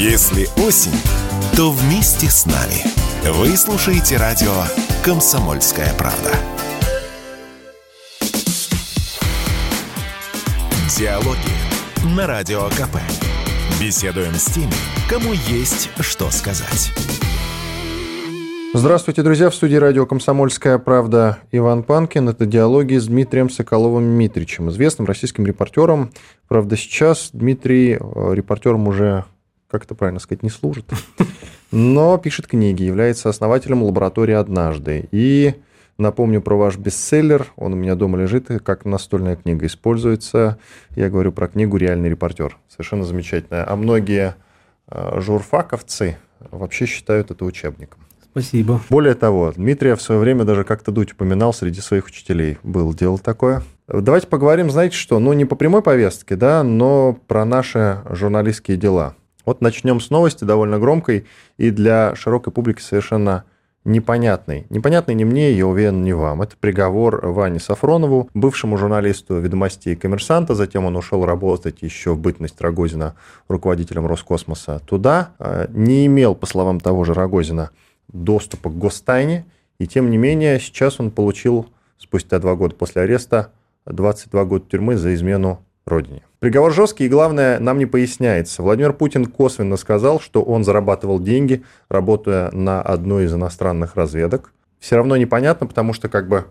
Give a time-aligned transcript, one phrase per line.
[0.00, 0.94] Если осень,
[1.56, 2.84] то вместе с нами.
[3.36, 4.52] Вы слушаете радио
[5.04, 6.30] «Комсомольская правда».
[10.96, 12.98] Диалоги на Радио КП.
[13.80, 14.70] Беседуем с теми,
[15.10, 16.92] кому есть что сказать.
[18.72, 19.50] Здравствуйте, друзья.
[19.50, 22.28] В студии радио «Комсомольская правда» Иван Панкин.
[22.28, 26.12] Это диалоги с Дмитрием Соколовым-Митричем, известным российским репортером.
[26.46, 29.24] Правда, сейчас Дмитрий э, репортером уже,
[29.70, 30.90] как это правильно сказать, не служит,
[31.70, 35.08] но пишет книги, является основателем лаборатории «Однажды».
[35.12, 35.54] И
[35.98, 37.46] напомню про ваш бестселлер.
[37.56, 40.58] Он у меня дома лежит, как настольная книга используется.
[40.96, 42.56] Я говорю про книгу «Реальный репортер».
[42.68, 43.70] Совершенно замечательная.
[43.70, 44.36] А многие
[44.88, 46.16] э, журфаковцы
[46.50, 48.00] вообще считают это учебником.
[48.30, 48.80] Спасибо.
[48.88, 52.58] Более того, Дмитрия в свое время даже как-то Дудь упоминал среди своих учителей.
[52.62, 53.62] Был, дело такое.
[53.88, 59.16] Давайте поговорим, знаете что, ну не по прямой повестке, да, но про наши журналистские дела.
[59.48, 61.24] Вот начнем с новости довольно громкой
[61.56, 63.44] и для широкой публики совершенно
[63.82, 64.66] непонятный.
[64.68, 66.42] Непонятный не мне, я уверен, не вам.
[66.42, 70.54] Это приговор Ване Сафронову, бывшему журналисту «Ведомостей» и «Коммерсанта».
[70.54, 73.14] Затем он ушел работать еще в бытность Рогозина
[73.48, 75.30] руководителем Роскосмоса туда.
[75.38, 77.70] А, не имел, по словам того же Рогозина,
[78.12, 79.46] доступа к гостайне,
[79.78, 83.50] и тем не менее сейчас он получил спустя два года после ареста
[83.86, 86.22] 22 года тюрьмы за измену родине.
[86.38, 88.62] Приговор жесткий, и главное, нам не поясняется.
[88.62, 94.52] Владимир Путин косвенно сказал, что он зарабатывал деньги, работая на одной из иностранных разведок.
[94.78, 96.44] Все равно непонятно, потому что как бы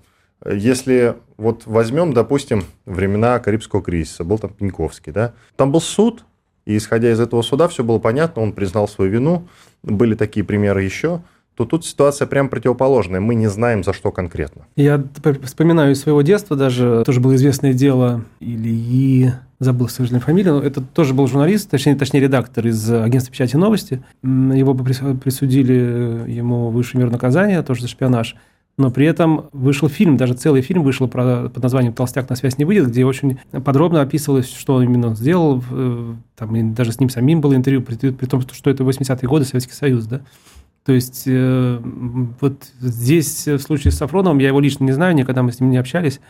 [0.46, 6.26] если вот возьмем, допустим, времена Карибского кризиса, был там Пеньковский, да, там был суд,
[6.66, 9.48] и исходя из этого суда все было понятно, он признал свою вину,
[9.84, 11.22] были такие примеры еще–
[11.58, 13.20] то тут ситуация прям противоположная.
[13.20, 14.68] Мы не знаем, за что конкретно.
[14.76, 15.04] Я
[15.42, 20.82] вспоминаю из своего детства даже, тоже было известное дело Ильи, забыл свою фамилию, но это
[20.82, 24.04] тоже был журналист, точнее, точнее редактор из агентства печати новости.
[24.22, 28.36] Его присудили ему высшую меру наказания, тоже за шпионаж.
[28.78, 32.60] Но при этом вышел фильм, даже целый фильм вышел про, под названием «Толстяк на связь
[32.60, 35.64] не выйдет», где очень подробно описывалось, что он именно сделал.
[35.72, 39.46] Э, там, даже с ним самим было интервью, при, при том, что это 80-е годы,
[39.46, 40.06] Советский Союз.
[40.06, 40.22] Да?
[40.88, 41.82] То есть э,
[42.40, 45.70] вот здесь в случае с Сафроновым, я его лично не знаю, никогда мы с ним
[45.70, 46.22] не общались,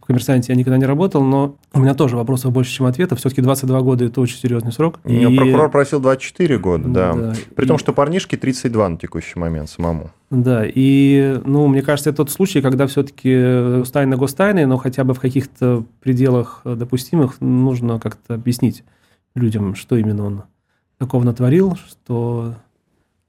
[0.00, 3.18] в коммерсанте я никогда не работал, но у меня тоже вопросов больше, чем ответов.
[3.18, 5.00] Все-таки 22 года– это очень серьезный срок.
[5.04, 5.36] И...
[5.36, 7.12] прокурор просил 24 года, да.
[7.12, 7.34] да.
[7.54, 7.68] При и...
[7.68, 10.10] том, что парнишке 32 на текущий момент самому.
[10.30, 15.12] Да, и, ну, мне кажется, это тот случай, когда все-таки тайна гостайны, но хотя бы
[15.12, 18.84] в каких-то пределах допустимых нужно как-то объяснить
[19.34, 20.42] людям, что именно он
[20.96, 22.54] такого натворил, что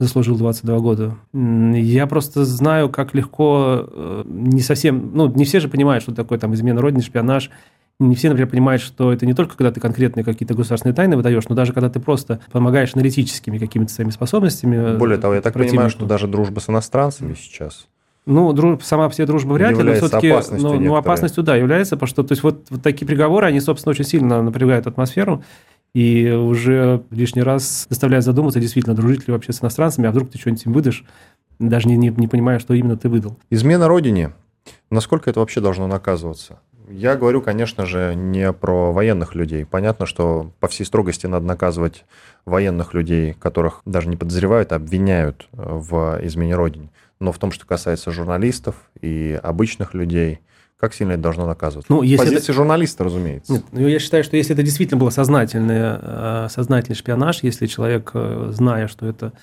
[0.00, 1.14] заслужил 22 года.
[1.32, 6.38] Я просто знаю, как легко, э, не совсем, ну, не все же понимают, что такое
[6.38, 7.50] там измена родины, шпионаж.
[7.98, 11.46] Не все, например, понимают, что это не только когда ты конкретные какие-то государственные тайны выдаешь,
[11.50, 14.96] но даже когда ты просто помогаешь аналитическими какими-то своими способностями.
[14.96, 17.86] Более того, я так понимаю, что даже дружба с иностранцами сейчас
[18.26, 21.96] ну, друж, сама все дружба вряд ли, но все-таки опасностью, ну, ну, опасностью, да, является,
[21.96, 25.42] потому что то есть вот, вот такие приговоры, они, собственно, очень сильно напрягают атмосферу,
[25.94, 30.38] и уже лишний раз заставляет задуматься, действительно, дружить ли вообще с иностранцами, а вдруг ты
[30.38, 31.04] что-нибудь им выдашь,
[31.58, 33.36] даже не, не, не понимая, что именно ты выдал.
[33.50, 34.32] Измена родине.
[34.90, 36.60] Насколько это вообще должно наказываться?
[36.88, 39.64] Я говорю, конечно же, не про военных людей.
[39.64, 42.04] Понятно, что по всей строгости надо наказывать
[42.44, 46.90] военных людей, которых даже не подозревают, а обвиняют в измене родине.
[47.20, 50.40] Но в том, что касается журналистов и обычных людей–
[50.80, 51.92] как сильно это должно наказываться?
[51.92, 52.52] Ну, если Позиция это...
[52.54, 53.52] журналиста, разумеется.
[53.52, 58.12] Нет, ну, я считаю, что если это действительно был сознательный, э, сознательный шпионаж, если человек,
[58.14, 59.34] э, зная, что это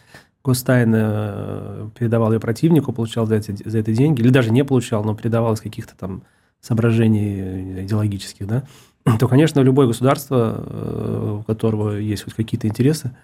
[0.43, 5.03] гостайна, э, передавал ее противнику, получал за, эти, за это деньги, или даже не получал,
[5.03, 6.23] но передавал из каких-то там
[6.59, 8.63] соображений идеологических, да,
[9.19, 13.15] то, конечно, любое государство, у которого есть хоть какие-то интересы,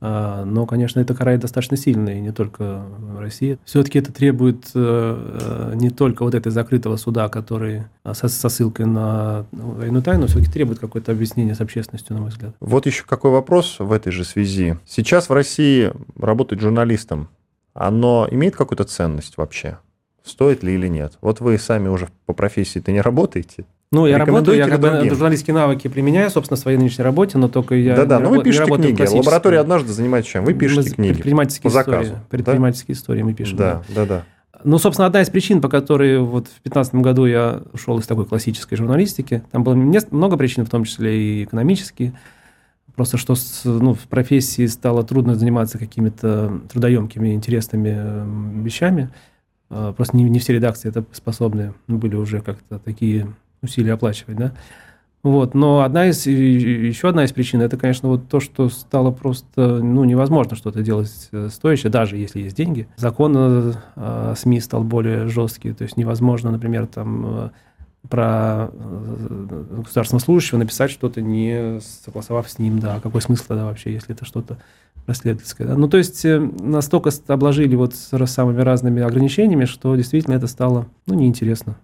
[0.00, 2.84] но, конечно, это карает достаточно сильно, и не только
[3.18, 3.58] Россия.
[3.64, 8.86] Все-таки это требует э, э, не только вот этого закрытого суда, который а, со, ссылкой
[8.86, 12.54] на военную тайну, все-таки требует какое-то объяснение с общественностью, на мой взгляд.
[12.60, 14.78] Вот еще какой вопрос в этой же связи.
[14.86, 17.28] Сейчас в России работать журналистом,
[17.74, 19.78] оно имеет какую-то ценность вообще?
[20.22, 21.14] Стоит ли или нет?
[21.20, 25.54] Вот вы сами уже по профессии-то не работаете, ну, я работаю, я как бы журналистские
[25.54, 29.02] навыки применяю, собственно, в своей нынешней работе, но только я Да-да, но вы пишете книги.
[29.02, 30.44] Лаборатория однажды занимается чем?
[30.44, 32.02] Вы пишете мы книги предпринимательские по заказу.
[32.02, 33.00] Истории, предпринимательские да?
[33.00, 33.56] истории мы пишем.
[33.56, 34.24] Да, да-да.
[34.64, 38.26] Ну, собственно, одна из причин, по которой вот в 2015 году я ушел из такой
[38.26, 42.12] классической журналистики, там было много причин, в том числе и экономические,
[42.96, 49.10] просто что ну, в профессии стало трудно заниматься какими-то трудоемкими, интересными вещами.
[49.70, 53.28] А, просто не, не все редакции это способны были уже как-то такие
[53.62, 54.52] усилия оплачивать, да.
[55.22, 55.54] Вот.
[55.54, 60.04] Но одна из, еще одна из причин, это, конечно, вот то, что стало просто ну,
[60.04, 62.88] невозможно что-то делать э, стоящее, даже если есть деньги.
[62.96, 67.50] Закон о э, СМИ стал более жесткий, то есть невозможно, например, там э,
[68.08, 74.14] про государственного служащего написать что-то, не согласовав с ним, да, какой смысл тогда вообще, если
[74.14, 74.56] это что-то
[75.06, 75.66] расследовательское.
[75.66, 75.74] Да?
[75.76, 81.14] Ну, то есть настолько обложили вот с самыми разными ограничениями, что действительно это стало, ну,
[81.14, 81.76] неинтересно.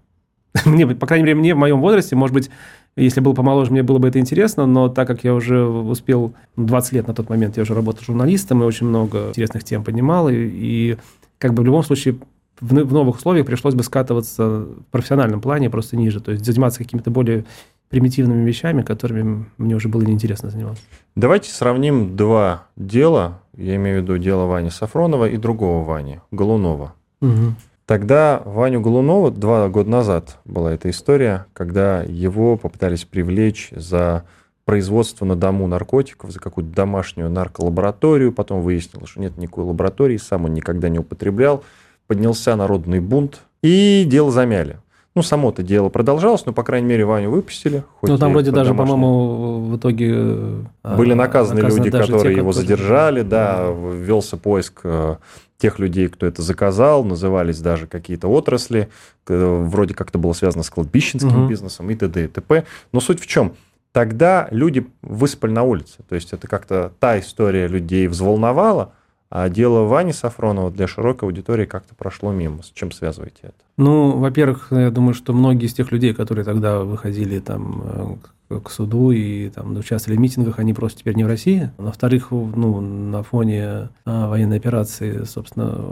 [0.65, 2.51] Мне, по крайней мере, мне в моем возрасте, может быть,
[2.97, 6.93] если был помоложе, мне было бы это интересно, но так как я уже успел 20
[6.93, 10.35] лет на тот момент, я уже работал журналистом и очень много интересных тем поднимал, и,
[10.37, 10.97] и
[11.39, 12.19] как бы в любом случае
[12.61, 16.79] в, в новых условиях пришлось бы скатываться в профессиональном плане просто ниже, то есть заниматься
[16.79, 17.45] какими-то более
[17.89, 20.83] примитивными вещами, которыми мне уже было неинтересно заниматься.
[21.17, 26.95] Давайте сравним два дела, я имею в виду дело Вани Сафронова и другого Вани, Голунова.
[27.21, 27.55] Угу.
[27.87, 34.25] Тогда Ваню Голунова, два года назад была эта история, когда его попытались привлечь за
[34.65, 38.33] производство на дому наркотиков, за какую-то домашнюю нарколабораторию.
[38.33, 41.63] Потом выяснилось, что нет никакой лаборатории, сам он никогда не употреблял.
[42.07, 44.79] Поднялся народный бунт, и дело замяли.
[45.15, 47.85] Ну, само это дело продолжалось, но, по крайней мере, Ваню выпустили.
[48.03, 50.65] Ну, там вроде даже, по-моему, в итоге...
[50.83, 55.17] Были наказаны, наказаны люди, которые те, его задержали, да, велся поиск э,
[55.59, 58.89] тех людей, кто это заказал, назывались даже какие-то отрасли,
[59.27, 61.49] вроде как это было связано с кладбищенским угу.
[61.49, 62.25] бизнесом и т.д.
[62.25, 62.65] и т.п.
[62.93, 63.55] Но суть в чем?
[63.93, 66.03] Тогда люди высыпали на улице.
[66.09, 68.93] То есть это как-то та история людей взволновала,
[69.35, 72.63] а дело Вани Сафронова для широкой аудитории как-то прошло мимо.
[72.63, 73.55] С чем связываете это?
[73.77, 78.71] Ну, во-первых, я думаю, что многие из тех людей, которые тогда выходили там э, к
[78.71, 81.73] суду и там участвовали в митингах, они просто теперь не в России.
[81.79, 85.85] Во-вторых, ну, на фоне а, военной операции, собственно,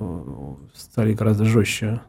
[0.73, 2.01] стали гораздо жестче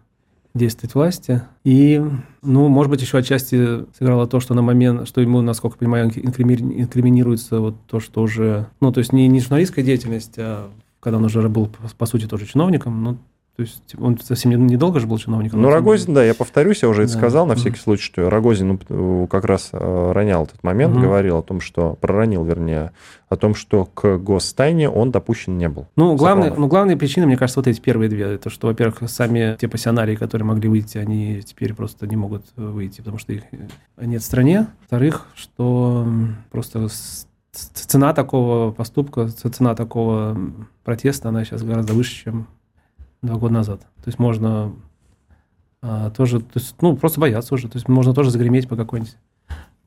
[0.54, 1.42] действовать власти.
[1.64, 2.00] И,
[2.44, 6.12] ну, может быть, еще отчасти сыграло то, что на момент, что ему, насколько я понимаю,
[6.14, 10.70] инкриминируется вот то, что уже, ну, то есть не, не журналистская деятельность, а
[11.04, 13.18] когда он уже был, по сути, тоже чиновником, но
[13.56, 15.62] то есть он совсем недолго же был чиновником.
[15.62, 17.20] Ну, Рогозин, да, я повторюсь, я уже это да.
[17.20, 21.04] сказал на всякий случай, что Рогозин ну, как раз э, ронял этот момент, угу.
[21.04, 22.94] говорил о том, что, проронил, вернее,
[23.30, 25.86] о том, что к гостайне он допущен не был.
[25.96, 28.24] Ну, главное, ну, главные причины, мне кажется, вот эти первые две.
[28.24, 33.02] Это что, во-первых, сами те пассионарии, которые могли выйти, они теперь просто не могут выйти,
[33.02, 33.44] потому что их
[34.02, 34.66] нет в стране.
[34.80, 36.08] Во-вторых, что
[36.50, 36.88] просто
[37.54, 40.38] цена такого поступка, цена такого
[40.84, 42.48] протеста, она сейчас гораздо выше, чем
[43.22, 43.82] два года назад.
[43.82, 44.74] То есть можно
[45.82, 47.68] а, тоже, то есть, ну, просто бояться уже.
[47.68, 49.18] То есть можно тоже загреметь по какой-нибудь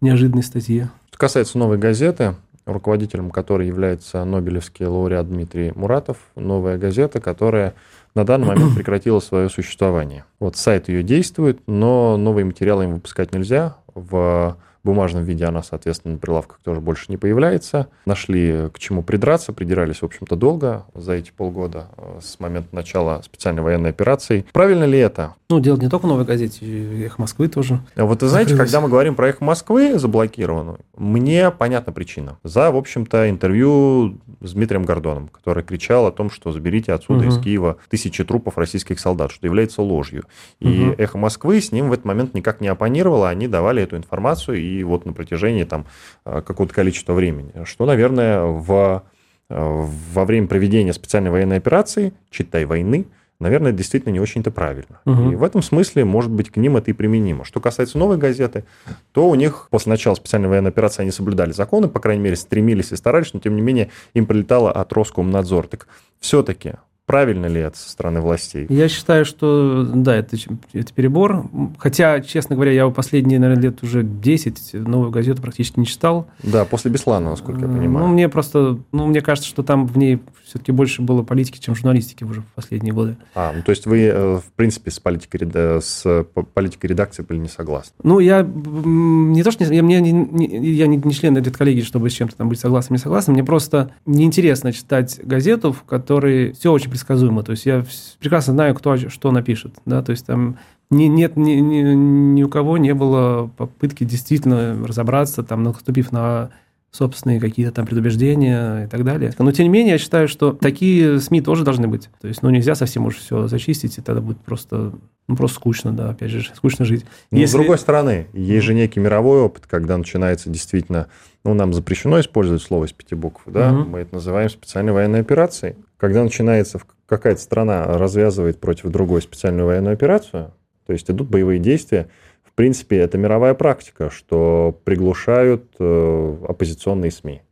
[0.01, 0.91] неожиданной статье.
[1.09, 2.37] Что касается новой газеты,
[2.67, 7.75] руководителем которой является Нобелевский лауреат Дмитрий Муратов, новая газета, которая
[8.15, 10.25] на данный момент прекратила свое существование.
[10.39, 13.77] Вот сайт ее действует, но новые материалы им выпускать нельзя.
[13.95, 14.57] В
[14.87, 17.89] бумажном виде она, соответственно, на прилавках тоже больше не появляется.
[18.07, 23.21] Нашли к чему придраться, придирались, в общем-то, долго за эти полгода э, с момента начала
[23.23, 24.47] специальной военной операции.
[24.53, 25.35] Правильно ли это?
[25.49, 27.81] Ну, дело не только в «Новой газете», «Эхо Москвы» тоже.
[27.95, 32.39] Вот вы знаете, когда мы говорим про «Эхо Москвы» заблокированную, мне понятна причина.
[32.43, 37.29] За, в общем-то, интервью с Дмитрием Гордоном, который кричал о том, что заберите отсюда угу.
[37.29, 40.25] из Киева тысячи трупов российских солдат, что является ложью.
[40.59, 40.95] И угу.
[40.99, 44.76] «Эхо Москвы» с ним в этот момент никак не оппонировало, они давали эту информацию, и
[44.83, 45.87] вот на протяжении там
[46.25, 47.53] э, какого-то количества времени.
[47.65, 49.05] Что, наверное, в,
[49.49, 53.07] э, во время проведения специальной военной операции, читай войны,
[53.39, 55.01] наверное, действительно не очень-то правильно.
[55.05, 55.31] Угу.
[55.33, 57.45] И в этом смысле, может быть, к ним это и применимо.
[57.45, 58.65] Что касается новой газеты,
[59.13, 62.93] то у них после начала специальной военной операции они соблюдали законы, по крайней мере, стремились
[62.93, 65.69] и старались, но, тем не менее, им прилетало от Роскомнадзор.
[65.69, 65.87] Так
[66.21, 66.75] все-таки
[67.07, 68.67] Правильно ли это со стороны властей?
[68.69, 70.37] Я считаю, что да, это,
[70.73, 71.49] это перебор.
[71.79, 76.27] Хотя, честно говоря, я последние, наверное, лет уже 10 новую газету практически не читал.
[76.43, 78.07] Да, после Беслана, насколько я понимаю.
[78.07, 81.77] Ну, мне просто, ну, мне кажется, что там в ней все-таки больше было политики, чем
[81.77, 83.17] журналистики уже в последние годы.
[83.37, 85.49] А, ну, то есть вы, э, в принципе, с политикой,
[85.81, 87.93] с политикой редакции были не согласны?
[88.03, 91.83] Ну, я не то, что не, я, мне, не, я не, не член этой коллегии,
[91.83, 93.35] чтобы с чем-то там быть согласным, не согласным.
[93.35, 97.43] Мне просто неинтересно читать газету, в которой все очень предсказуемо.
[97.43, 97.85] То есть я
[98.19, 99.75] прекрасно знаю, кто что напишет.
[99.85, 100.03] Да?
[100.03, 100.57] То есть там
[100.91, 106.51] ни, нет, ни, ни, ни у кого не было попытки действительно разобраться, там, наступив на
[106.93, 109.33] собственные какие-то там предубеждения и так далее.
[109.39, 112.09] Но, тем не менее, я считаю, что такие СМИ тоже должны быть.
[112.21, 114.93] То есть, ну, нельзя совсем уж все зачистить, и тогда будет просто,
[115.29, 117.05] ну, просто скучно, да, опять же, скучно жить.
[117.31, 117.51] Но, Если...
[117.51, 121.09] с другой стороны, есть же некий мировой опыт, когда начинается действительно,
[121.45, 123.91] ну, нам запрещено использовать слово из пяти букв, да, угу.
[123.91, 125.75] мы это называем специальной военной операцией.
[125.97, 130.53] Когда начинается какая-то страна развязывает против другой специальную военную операцию,
[130.87, 132.09] то есть идут боевые действия,
[132.57, 137.43] принципе, это мировая практика, что приглушают э, оппозиционные СМИ.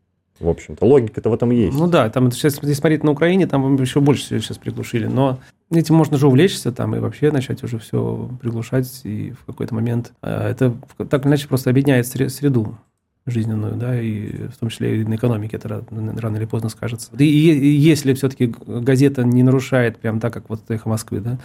[0.41, 1.79] В общем-то, логика-то в этом есть.
[1.79, 5.07] Ну да, там сейчас, если смотреть на Украине, там еще больше сейчас приглушили.
[5.07, 5.39] Но
[5.71, 9.03] этим можно же увлечься там и вообще начать уже все приглушать.
[9.05, 10.75] И в какой-то момент э, это
[11.09, 12.77] так или иначе просто объединяет среду
[13.26, 17.11] жизненную, да, и в том числе и на экономике это рано или поздно скажется.
[17.19, 21.38] И, и если все-таки газета не нарушает прям так, как вот «Эхо Москвы», да,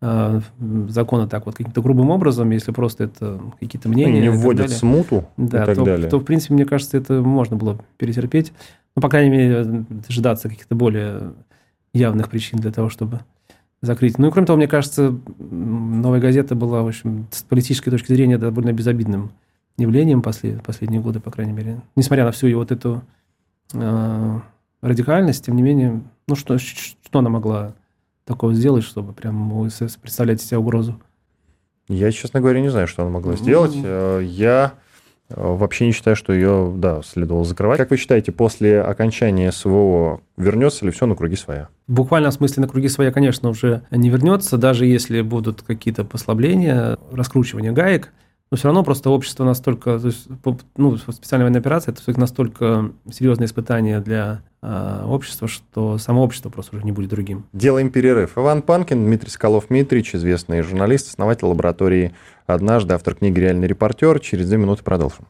[0.00, 0.40] э,
[0.88, 4.20] законы так вот каким-то грубым образом, если просто это какие-то мнения.
[4.20, 6.08] Не вводят смуту да, и так то, далее.
[6.08, 8.52] то, в принципе, мне кажется, это можно было перетерпеть.
[8.94, 11.34] Ну, по крайней мере, дожидаться каких-то более
[11.92, 13.20] явных причин для того, чтобы
[13.82, 14.18] закрыть.
[14.18, 18.38] Ну и кроме того, мне кажется, новая газета была, в общем, с политической точки зрения
[18.38, 19.32] довольно безобидным
[19.78, 21.80] явлением послед, последние годы, по крайней мере.
[21.96, 23.02] Несмотря на всю вот эту
[23.74, 24.40] э,
[24.80, 27.74] радикальность, тем не менее, ну что, что она могла
[28.24, 29.68] такого сделать, чтобы прям
[30.00, 31.00] представлять себе угрозу?
[31.88, 33.74] Я, честно говоря, не знаю, что она могла сделать.
[33.74, 34.24] Mm-hmm.
[34.24, 34.72] Я
[35.28, 37.78] э, вообще не считаю, что ее, да, следовало закрывать.
[37.78, 41.68] Как вы считаете, после окончания СВО вернется ли все на круги своя?
[41.86, 46.98] В буквальном смысле на круги своя, конечно, уже не вернется, даже если будут какие-то послабления,
[47.12, 48.12] раскручивание гаек–
[48.50, 50.28] но все равно просто общество настолько, то есть,
[50.76, 56.48] ну, специальная военная операция, это все-таки настолько серьезное испытание для э, общества, что само общество
[56.48, 57.44] просто уже не будет другим.
[57.52, 58.38] Делаем перерыв.
[58.38, 62.14] Иван Панкин, Дмитрий Скалов-Митрич, известный журналист, основатель лаборатории
[62.46, 64.20] «Однажды», автор книги «Реальный репортер».
[64.20, 65.26] Через две минуты продолжим.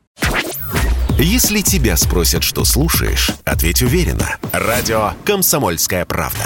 [1.19, 4.37] Если тебя спросят, что слушаешь, ответь уверенно.
[4.53, 6.45] Радио «Комсомольская правда».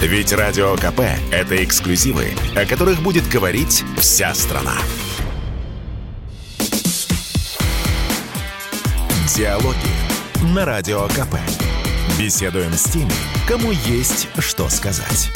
[0.00, 1.00] Ведь Радио КП–
[1.32, 4.74] это эксклюзивы, о которых будет говорить вся страна.
[9.36, 11.36] Диалоги на Радио КП.
[12.18, 13.12] Беседуем с теми,
[13.46, 15.30] кому есть что сказать.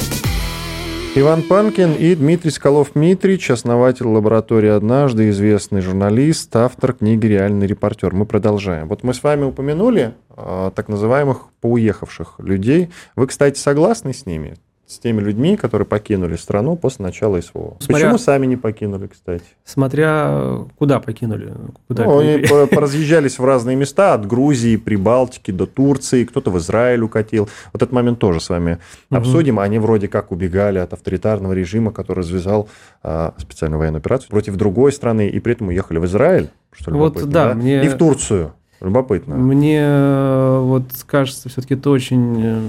[1.14, 8.14] Иван Панкин и Дмитрий Скалов-Митрич, основатель лаборатории «Однажды», известный журналист, автор книги «Реальный репортер».
[8.14, 8.88] Мы продолжаем.
[8.88, 12.88] Вот мы с вами упомянули э, так называемых поуехавших людей.
[13.14, 14.56] Вы, кстати, согласны с ними?
[14.92, 17.76] С теми людьми, которые покинули страну после начала СВО.
[17.80, 18.06] Смотря...
[18.06, 19.44] Почему сами не покинули, кстати?
[19.64, 21.52] Смотря куда покинули.
[21.88, 27.02] Куда ну, они поразъезжались в разные места, от Грузии, Прибалтики до Турции, кто-то в Израиль
[27.02, 27.48] укатил.
[27.72, 28.78] Вот этот момент тоже с вами
[29.10, 29.18] угу.
[29.18, 29.58] обсудим.
[29.58, 32.68] Они вроде как убегали от авторитарного режима, который развязал
[33.02, 37.14] а, специальную военную операцию против другой страны, и при этом уехали в Израиль, что вот,
[37.28, 37.54] да, да?
[37.54, 37.84] Мне...
[37.84, 38.52] и в Турцию.
[38.82, 39.36] Любопытно.
[39.36, 42.60] Мне э, вот кажется, все-таки это очень э,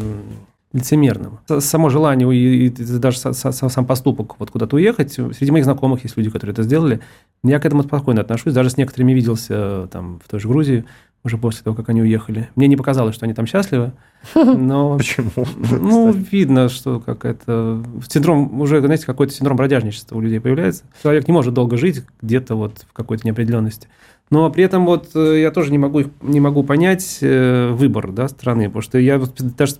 [0.73, 1.39] лицемерным.
[1.59, 6.53] Само желание и, даже сам поступок вот куда-то уехать, среди моих знакомых есть люди, которые
[6.53, 6.99] это сделали,
[7.43, 10.85] я к этому спокойно отношусь, даже с некоторыми виделся там в той же Грузии,
[11.23, 12.49] уже после того, как они уехали.
[12.55, 13.93] Мне не показалось, что они там счастливы.
[14.35, 15.31] Но, Почему?
[15.55, 17.81] Ну, видно, что как это...
[18.09, 20.83] Синдром, уже, знаете, какой-то синдром бродяжничества у людей появляется.
[21.01, 23.87] Человек не может долго жить где-то вот в какой-то неопределенности.
[24.29, 28.27] Но при этом вот э, я тоже не могу, не могу понять э, выбор да,
[28.27, 29.21] страны, потому что я
[29.57, 29.73] даже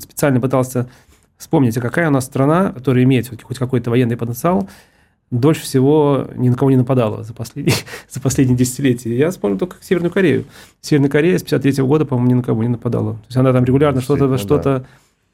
[0.00, 0.88] специально пытался
[1.36, 4.68] вспомнить, а какая у нас страна, которая имеет хоть какой-то военный потенциал,
[5.30, 7.76] дольше всего ни на кого не нападала за последние,
[8.10, 9.16] за последние десятилетия.
[9.16, 10.44] Я вспомнил только Северную Корею.
[10.80, 13.14] Северная Корея с 53 года, по-моему, ни на кого не нападала.
[13.14, 14.84] То есть она там регулярно что-то что да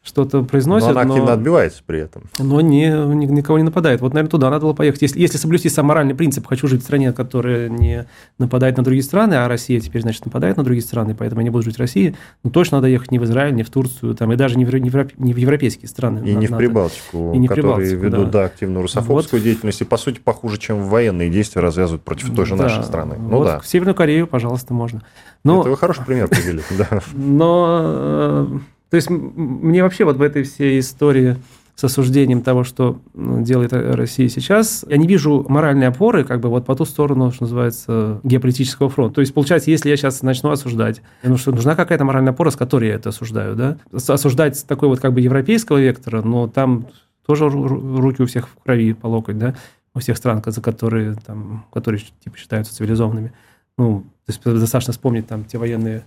[0.07, 0.87] что-то произносит.
[0.87, 2.23] Но она активно но, отбивается при этом.
[2.39, 4.01] Но не, ни, никого не нападает.
[4.01, 5.03] Вот, наверное, туда надо было поехать.
[5.03, 8.07] Если, если соблюсти сам моральный принцип, хочу жить в стране, которая не
[8.39, 11.51] нападает на другие страны, а Россия теперь, значит, нападает на другие страны, поэтому я не
[11.51, 14.33] буду жить в России, ну, точно надо ехать не в Израиль, не в Турцию, там,
[14.33, 16.19] и даже не в, не в, не в европейские страны.
[16.21, 19.45] И надо, не в Прибалтику, и не которые Прибалтику, ведут, да, да активную русофобскую вот.
[19.45, 22.65] деятельность, и, по сути, похуже, чем военные действия развязывают против той же да.
[22.65, 23.17] нашей страны.
[23.19, 23.59] Ну, вот да.
[23.59, 25.03] В Северную Корею, пожалуйста, можно.
[25.43, 26.63] Но, Это вы хороший пример привели.
[27.15, 28.59] Но э,
[28.91, 31.37] то есть мне вообще вот в этой всей истории
[31.77, 36.49] с осуждением того, что ну, делает Россия сейчас, я не вижу моральной опоры как бы
[36.49, 39.17] вот по ту сторону, что называется, геополитического фронта.
[39.17, 42.57] То есть, получается, если я сейчас начну осуждать, ну что, нужна какая-то моральная опора, с
[42.57, 43.77] которой я это осуждаю, да?
[43.93, 46.87] Осуждать такой вот как бы европейского вектора, но там
[47.27, 49.55] тоже руки у всех в крови по локоть, да?
[49.95, 53.33] У всех стран, за которые, там, которые типа, считаются цивилизованными.
[53.77, 56.03] Ну, то есть достаточно вспомнить там те военные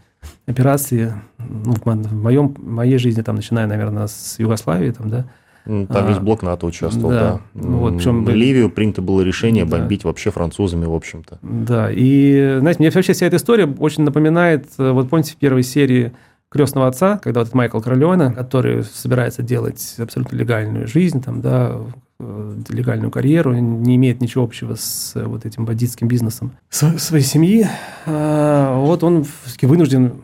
[0.46, 5.26] операции, ну, в, моем, в моей жизни, там, начиная, наверное, с Югославии, там, да,
[5.66, 7.40] там а, весь блок НАТО участвовал, да.
[7.54, 7.62] да.
[7.62, 8.28] Вот, причем...
[8.28, 9.78] Ливию принято было решение да.
[9.78, 11.38] бомбить вообще французами, в общем-то.
[11.42, 15.64] Да, и, знаете, мне вообще вся эта история очень напоминает, э, вот помните, в первой
[15.64, 16.14] серии
[16.50, 21.78] крестного отца, когда вот Майкл Королеона, который собирается делать абсолютно легальную жизнь, там, да,
[22.20, 27.68] легальную карьеру, не имеет ничего общего с э, вот этим бандитским бизнесом своей семьи,
[28.06, 29.26] а, вот он
[29.62, 30.16] вынужден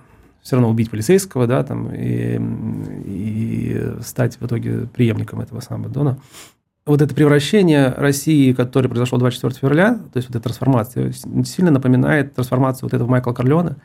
[0.41, 2.39] все равно убить полицейского, да, там, и,
[3.05, 6.19] и стать в итоге преемником этого самого Дона.
[6.85, 11.13] вот это превращение России, которое произошло 24 февраля, то есть вот эта трансформация,
[11.45, 13.77] сильно напоминает трансформацию вот этого Майкла Корлеона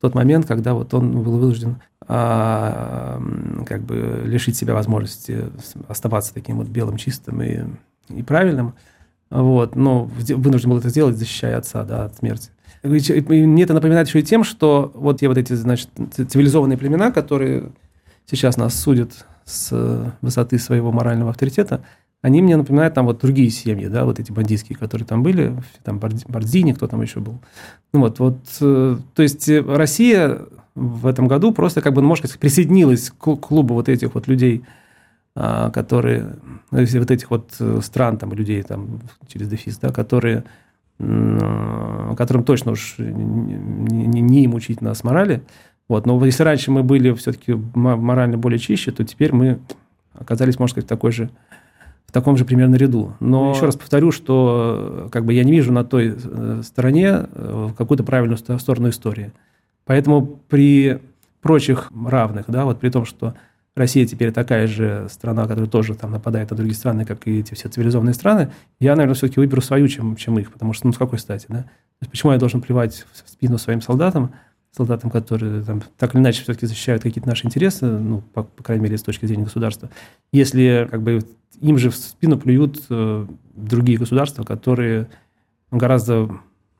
[0.00, 3.20] тот момент, когда вот он был вынужден а,
[3.66, 5.46] как бы лишить себя возможности
[5.88, 7.64] оставаться таким вот белым, чистым и,
[8.08, 8.74] и правильным.
[9.30, 12.50] Вот, но вынужден был это сделать, защищая отца да, от смерти.
[12.82, 17.10] И мне это напоминает еще и тем, что вот те вот эти, значит, цивилизованные племена,
[17.10, 17.72] которые
[18.24, 21.82] сейчас нас судят с высоты своего морального авторитета,
[22.20, 26.00] они мне напоминают там вот другие семьи, да, вот эти бандитские, которые там были, там
[26.00, 27.40] Бардини, кто там еще был.
[27.92, 30.40] Ну вот, вот, э, то есть Россия
[30.74, 34.26] в этом году просто как бы, ну, можно сказать, присоединилась к клубу вот этих вот
[34.26, 34.64] людей,
[35.34, 36.36] а, которые,
[36.70, 40.44] ну, вот этих вот э, стран, там, людей там через дефис, да, которые,
[40.98, 45.44] которым точно уж не, не, не им учить нас морали.
[45.88, 46.06] Вот.
[46.06, 49.60] Но если раньше мы были все-таки морально более чище, то теперь мы
[50.12, 51.30] оказались, можно сказать, в такой же
[52.08, 53.14] в таком же примерно ряду.
[53.20, 57.68] Но еще раз повторю, что как бы я не вижу на той э, стороне э,
[57.76, 59.32] какую-то правильную сторону истории.
[59.84, 61.00] Поэтому при
[61.42, 63.34] прочих равных, да, вот при том, что
[63.76, 67.52] Россия теперь такая же страна, которая тоже там нападает на другие страны, как и эти
[67.54, 68.50] все цивилизованные страны,
[68.80, 71.62] я, наверное, все-таки выберу свою, чем, чем их, потому что, ну, с какой стати, да?
[71.62, 74.32] То есть, почему я должен плевать в спину своим солдатам,
[74.76, 78.84] солдатам, которые там, так или иначе все-таки защищают какие-то наши интересы, ну, по, по крайней
[78.84, 79.90] мере, с точки зрения государства,
[80.32, 81.20] если как бы
[81.60, 85.08] им же в спину плюют э, другие государства, которые
[85.70, 86.30] гораздо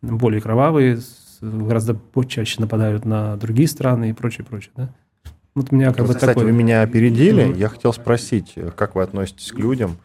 [0.02, 1.00] более кровавые,
[1.40, 4.94] гораздо чаще нападают на другие страны и прочее, прочее, да?
[5.54, 6.44] Вот у меня как вот, бы кстати, такой...
[6.44, 7.46] вы меня опередили.
[7.46, 7.58] Mm-hmm.
[7.58, 9.96] Я хотел спросить, как вы относитесь к людям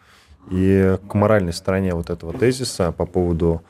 [0.50, 3.62] и к моральной стороне вот этого тезиса по поводу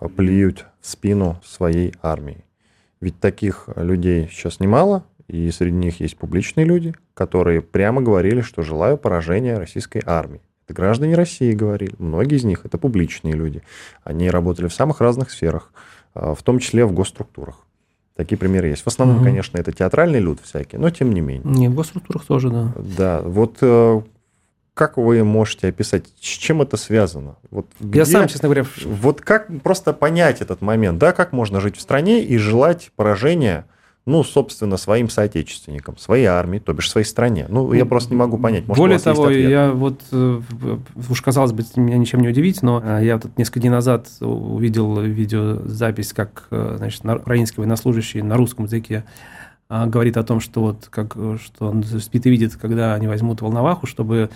[0.00, 2.44] э, плюют в спину своей армии.
[3.00, 8.62] Ведь таких людей сейчас немало, и среди них есть публичные люди, которые прямо говорили, что
[8.62, 10.40] желаю поражения российской армии.
[10.66, 11.94] Это граждане России говорили.
[11.98, 13.62] Многие из них это публичные люди.
[14.04, 15.72] Они работали в самых разных сферах,
[16.14, 17.66] а, в том числе в госструктурах.
[18.16, 18.82] Такие примеры есть.
[18.82, 19.24] В основном, угу.
[19.24, 21.42] конечно, это театральный люд всякий, но тем не менее.
[21.44, 22.72] Не, в госструктурах тоже, да.
[22.76, 24.02] Да, вот э,
[24.74, 27.36] как вы можете описать, с чем это связано?
[27.50, 28.64] Вот где, Я сам, честно говоря...
[28.84, 33.66] Вот как просто понять этот момент, да, как можно жить в стране и желать поражения,
[34.06, 37.46] ну, собственно, своим соотечественникам, своей армии, то бишь своей стране.
[37.48, 38.66] Ну, я просто не могу понять.
[38.66, 40.40] Может, Более того, я вот, э,
[41.08, 45.00] уж казалось бы, меня ничем не удивить, но э, я тут несколько дней назад увидел
[45.00, 49.04] видеозапись, как, э, значит, украинский военнослужащий на русском языке
[49.68, 53.86] говорит о том, что вот как что он спит и видит, когда они возьмут волноваху,
[53.86, 54.30] чтобы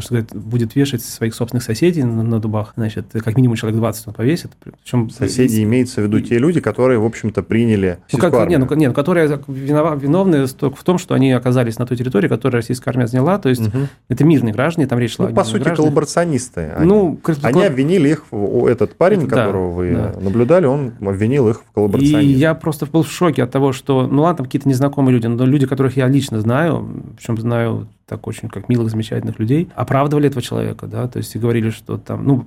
[0.00, 4.08] что говорит, будет вешать своих собственных соседей на, на дубах, значит, как минимум человек 20
[4.08, 4.50] он повесит.
[4.82, 5.62] Причем Соседи и...
[5.62, 8.58] имеется в виду те люди, которые, в общем-то, приняли ну, как, армию.
[8.58, 12.28] Нет, ну, нет, которые винов, виновны только в том, что они оказались на той территории,
[12.28, 13.88] которую российская армия заняла, то есть угу.
[14.08, 15.76] это мирные граждане, там речь шла ну, по сути, граждане.
[15.76, 16.72] коллаборационисты.
[16.76, 18.24] Они, ну, они обвинили их,
[18.68, 20.20] этот парень, это, которого да, вы да.
[20.20, 22.34] наблюдали, он обвинил их в коллаборационизме.
[22.34, 25.26] И я просто был в шоке от того, что, ну ладно, там какие-то незнакомые люди,
[25.26, 30.28] но люди, которых я лично знаю, причем знаю так очень как милых, замечательных людей, оправдывали
[30.28, 32.44] этого человека, да, то есть и говорили, что там, ну,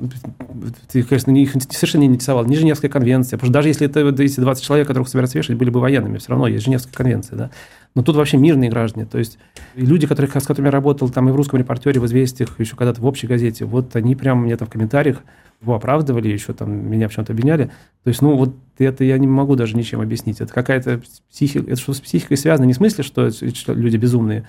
[0.92, 4.40] ты, конечно, их совершенно не интересовало, не Женевская конвенция, потому что даже если это эти
[4.40, 7.52] 20 человек, которых собираются вешать, были бы военными, все равно есть Женевская конвенция, да,
[7.96, 9.38] но тут вообще мирные граждане, то есть
[9.76, 13.02] люди, которых, с которыми я работал там и в «Русском репортере», в «Известиях», еще когда-то
[13.02, 15.24] в «Общей газете», вот они прямо мне там в комментариях
[15.62, 17.72] его оправдывали, еще там меня в чем-то обвиняли.
[18.04, 20.42] То есть, ну, вот это я не могу даже ничем объяснить.
[20.42, 23.30] Это какая-то психика, это что с психикой связано, не в смысле, что
[23.74, 24.46] люди безумные,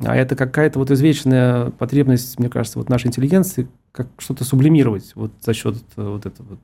[0.00, 5.32] а это какая-то вот извечная потребность, мне кажется, вот нашей интеллигенции, как что-то сублимировать вот
[5.40, 6.60] за счет вот этого вот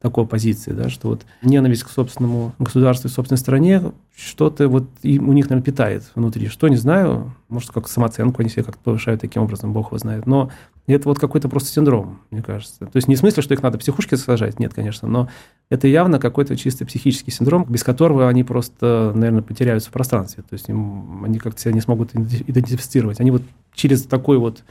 [0.00, 3.82] такой позиции, да, что вот ненависть к собственному государству и собственной стране
[4.16, 6.46] что-то вот и у них, наверное, питает внутри.
[6.48, 10.26] Что, не знаю, может, как самооценку они себе как-то повышают таким образом, бог его знает.
[10.26, 10.50] Но
[10.86, 12.86] это вот какой-то просто синдром, мне кажется.
[12.86, 15.28] То есть не в смысле, что их надо психушки сажать, нет, конечно, но
[15.68, 20.44] это явно какой-то чисто психический синдром, без которого они просто, наверное, потеряются в пространстве.
[20.48, 23.20] То есть им, они как-то себя не смогут идентифицировать.
[23.20, 23.42] Они вот
[23.74, 24.62] через такой вот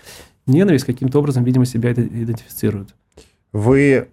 [0.46, 2.96] ненависть каким-то образом, видимо, себя идентифицируют.
[3.52, 4.08] Вы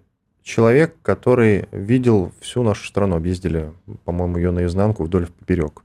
[0.45, 3.73] человек, который видел всю нашу страну, объездили,
[4.05, 5.81] по-моему, ее наизнанку вдоль поперек.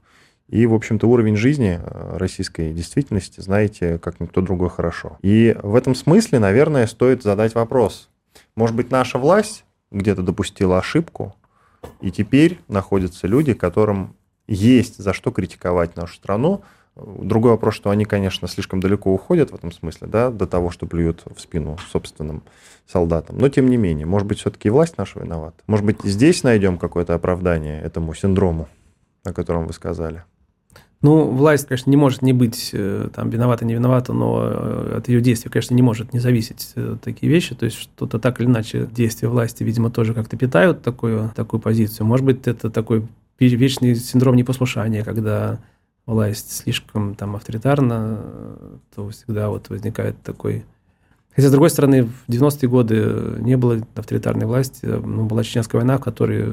[0.47, 5.17] И, в общем-то, уровень жизни э, российской действительности знаете, как никто другой хорошо.
[5.21, 8.09] И в этом смысле, наверное, стоит задать вопрос.
[8.55, 11.35] Может быть, наша власть где-то допустила ошибку,
[11.99, 14.15] и теперь находятся люди, которым
[14.47, 16.61] есть за что критиковать нашу страну,
[16.95, 20.85] Другой вопрос, что они, конечно, слишком далеко уходят в этом смысле, да, до того, что
[20.85, 22.43] плюют в спину собственным
[22.85, 23.37] солдатам.
[23.37, 25.57] Но, тем не менее, может быть, все-таки власть наша виновата.
[25.67, 28.67] Может быть, здесь найдем какое-то оправдание этому синдрому,
[29.23, 30.23] о котором вы сказали.
[31.01, 35.07] Ну, власть, конечно, не может не быть э, там виновата, не виновата, но э, от
[35.07, 37.55] ее действий, конечно, не может не зависеть э, такие вещи.
[37.55, 42.05] То есть что-то так или иначе действия власти, видимо, тоже как-то питают такую, такую позицию.
[42.05, 43.07] Может быть, это такой
[43.39, 45.59] вечный синдром непослушания, когда
[46.11, 48.19] власть слишком там авторитарна,
[48.93, 50.65] то всегда вот возникает такой...
[51.33, 55.97] Хотя, с другой стороны, в 90-е годы не было авторитарной власти, ну, была Чеченская война,
[55.97, 56.45] в которой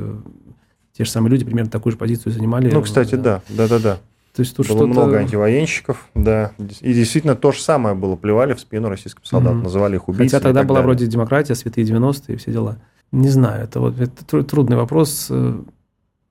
[0.96, 2.70] те же самые люди примерно такую же позицию занимали.
[2.70, 3.98] Ну, кстати, да, да-да-да.
[4.34, 6.52] То есть тут Было много антивоенщиков, да.
[6.58, 8.14] И действительно то же самое было.
[8.14, 10.28] Плевали в спину российским солдатам, mm называли их убийцами.
[10.28, 10.84] Хотя тогда была далее.
[10.84, 12.78] вроде демократия, святые 90-е и все дела.
[13.10, 15.32] Не знаю, это вот это трудный вопрос.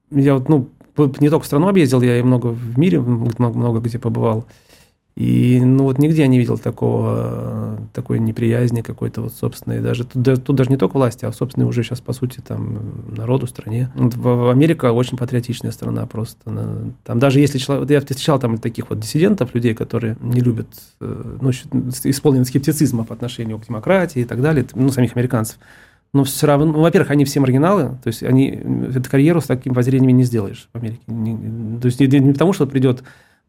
[0.10, 4.00] Я вот, ну, не только страну объездил, я и много в мире, много, много где
[4.00, 4.46] побывал.
[5.18, 9.82] И ну вот нигде я не видел такого, такой неприязни какой-то вот собственной.
[9.82, 13.48] Даже, тут, тут даже не только власти, а собственной уже сейчас, по сути, там, народу,
[13.48, 13.92] стране.
[13.96, 16.94] Вот в, Америка очень патриотичная страна просто.
[17.04, 17.90] Там даже если человек...
[17.90, 20.68] Я встречал там таких вот диссидентов, людей, которые не любят,
[21.02, 25.58] э, ну, исполнены скептицизма по отношению к демократии и так далее, ну, самих американцев.
[26.18, 28.48] Но все равно, ну, во-первых, они все маргиналы, то есть они
[28.96, 31.04] эту карьеру с таким воззрениями не сделаешь в Америке.
[31.06, 33.04] Не, то есть не, не потому, что придет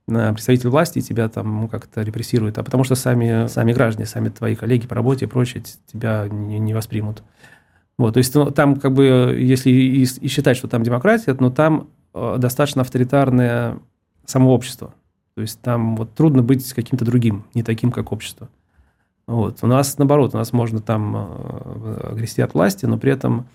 [0.04, 4.54] представитель власти тебя там ну, как-то репрессирует, а потому что сами, сами граждане, сами твои
[4.54, 7.22] коллеги по работе и прочее тебя не, не воспримут.
[7.96, 11.48] Вот, то есть ну, там как бы, если и, и считать, что там демократия, но
[11.48, 13.78] там э, достаточно авторитарное
[14.26, 14.94] само общество.
[15.36, 18.50] То есть там вот трудно быть каким-то другим, не таким, как общество.
[19.28, 19.58] Вот.
[19.60, 23.46] У нас наоборот, у нас можно там э, грести от власти, но при этом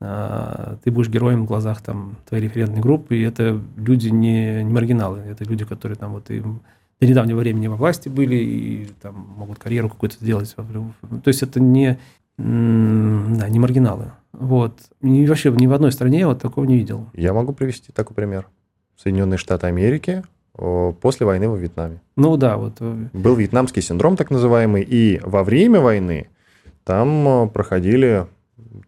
[0.00, 4.72] а, ты будешь героем в глазах там, твоей референтной группы, и это люди не, не
[4.72, 9.14] маргиналы, это люди, которые там вот и до недавнего времени во власти были и там
[9.36, 10.52] могут карьеру какую-то сделать.
[10.56, 12.00] То есть это не,
[12.36, 14.10] да, не маргиналы.
[14.32, 14.80] Вот.
[15.00, 17.08] И вообще ни в одной стране я вот такого не видел.
[17.14, 18.48] Я могу привести такой пример.
[18.96, 20.24] Соединенные Штаты Америки
[20.56, 22.00] после войны во Вьетнаме.
[22.16, 22.76] Ну да, вот.
[22.80, 26.28] Э, Был вьетнамский синдром так называемый, и во время войны
[26.84, 28.26] там э, проходили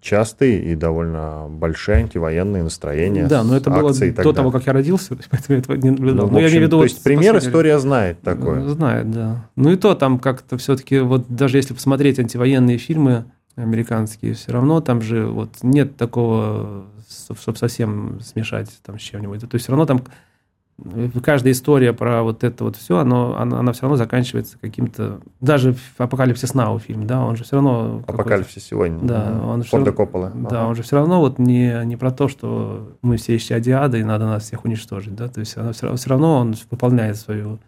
[0.01, 3.27] частые и довольно большие антивоенные настроения.
[3.27, 4.33] Да, но это было до далее.
[4.33, 6.27] того, как я родился, поэтому этого не наблюдал.
[6.27, 8.63] Ну, но общем, я имею в виду, то есть пример история знает такое.
[8.69, 9.49] Знает, да.
[9.57, 13.25] Ну и то там как-то все-таки, вот даже если посмотреть антивоенные фильмы
[13.57, 16.87] американские, все равно там же вот нет такого,
[17.41, 19.41] чтобы совсем смешать там с чем-нибудь.
[19.41, 20.03] То есть все равно там
[21.25, 25.21] каждая история про вот это вот все, оно, она, она все равно заканчивается каким-то...
[25.41, 28.03] Даже «Апокалипсис Нау» фильм, да, он же все равно...
[28.07, 28.99] «Апокалипсис сегодня».
[29.01, 30.31] Да, он же Форда Коппола.
[30.35, 30.69] Да, ага.
[30.69, 34.05] он же все равно вот не, не про то, что мы все исчадия ада, и
[34.05, 37.59] надо нас всех уничтожить, да, то есть оно все, все равно он выполняет свою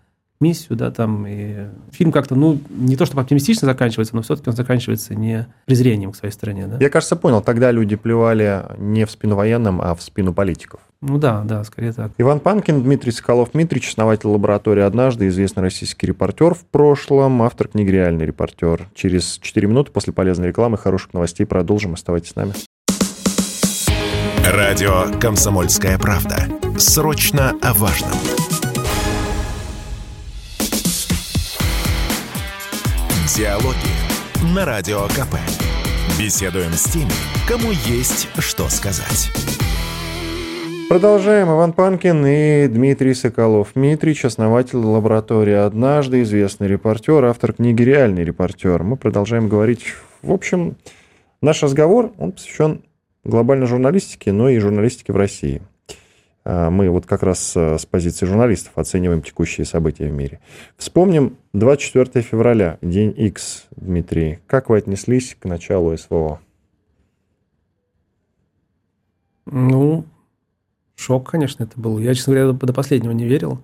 [0.40, 4.56] миссию, да, там, и фильм как-то, ну, не то чтобы оптимистично заканчивается, но все-таки он
[4.56, 6.78] заканчивается не презрением к своей стране, да.
[6.80, 10.80] Я, кажется, понял, тогда люди плевали не в спину военным, а в спину политиков.
[11.00, 12.12] Ну да, да, скорее так.
[12.18, 18.26] Иван Панкин, Дмитрий Соколов-Дмитрич, основатель лаборатории «Однажды», известный российский репортер в прошлом, автор книги «Реальный
[18.26, 18.88] репортер».
[18.94, 21.94] Через 4 минуты после полезной рекламы хороших новостей продолжим.
[21.94, 22.52] Оставайтесь с нами.
[24.44, 26.48] Радио «Комсомольская правда».
[26.78, 28.37] Срочно о важном.
[33.38, 35.36] Диалоги на Радио КП.
[36.18, 37.12] Беседуем с теми,
[37.46, 39.30] кому есть что сказать.
[40.88, 41.46] Продолжаем.
[41.46, 43.74] Иван Панкин и Дмитрий Соколов.
[43.76, 48.82] Дмитрич, основатель лаборатории «Однажды», известный репортер, автор книги «Реальный репортер».
[48.82, 49.84] Мы продолжаем говорить.
[50.20, 50.74] В общем,
[51.40, 52.82] наш разговор, он посвящен
[53.22, 55.62] глобальной журналистике, но и журналистике в России.
[56.44, 60.40] А, мы вот как раз э, с позиции журналистов оцениваем текущие события в мире.
[60.76, 64.38] Вспомним 24 февраля, день X, Дмитрий.
[64.46, 66.40] Как вы отнеслись к началу СВО?
[69.46, 70.04] Ну,
[70.94, 71.98] шок, конечно, это был.
[71.98, 73.62] Я, честно говоря, до последнего не верил,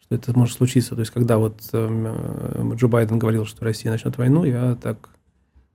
[0.00, 0.94] что это может случиться.
[0.94, 5.10] То есть, когда вот эм, э, Джо Байден говорил, что Россия начнет войну, я так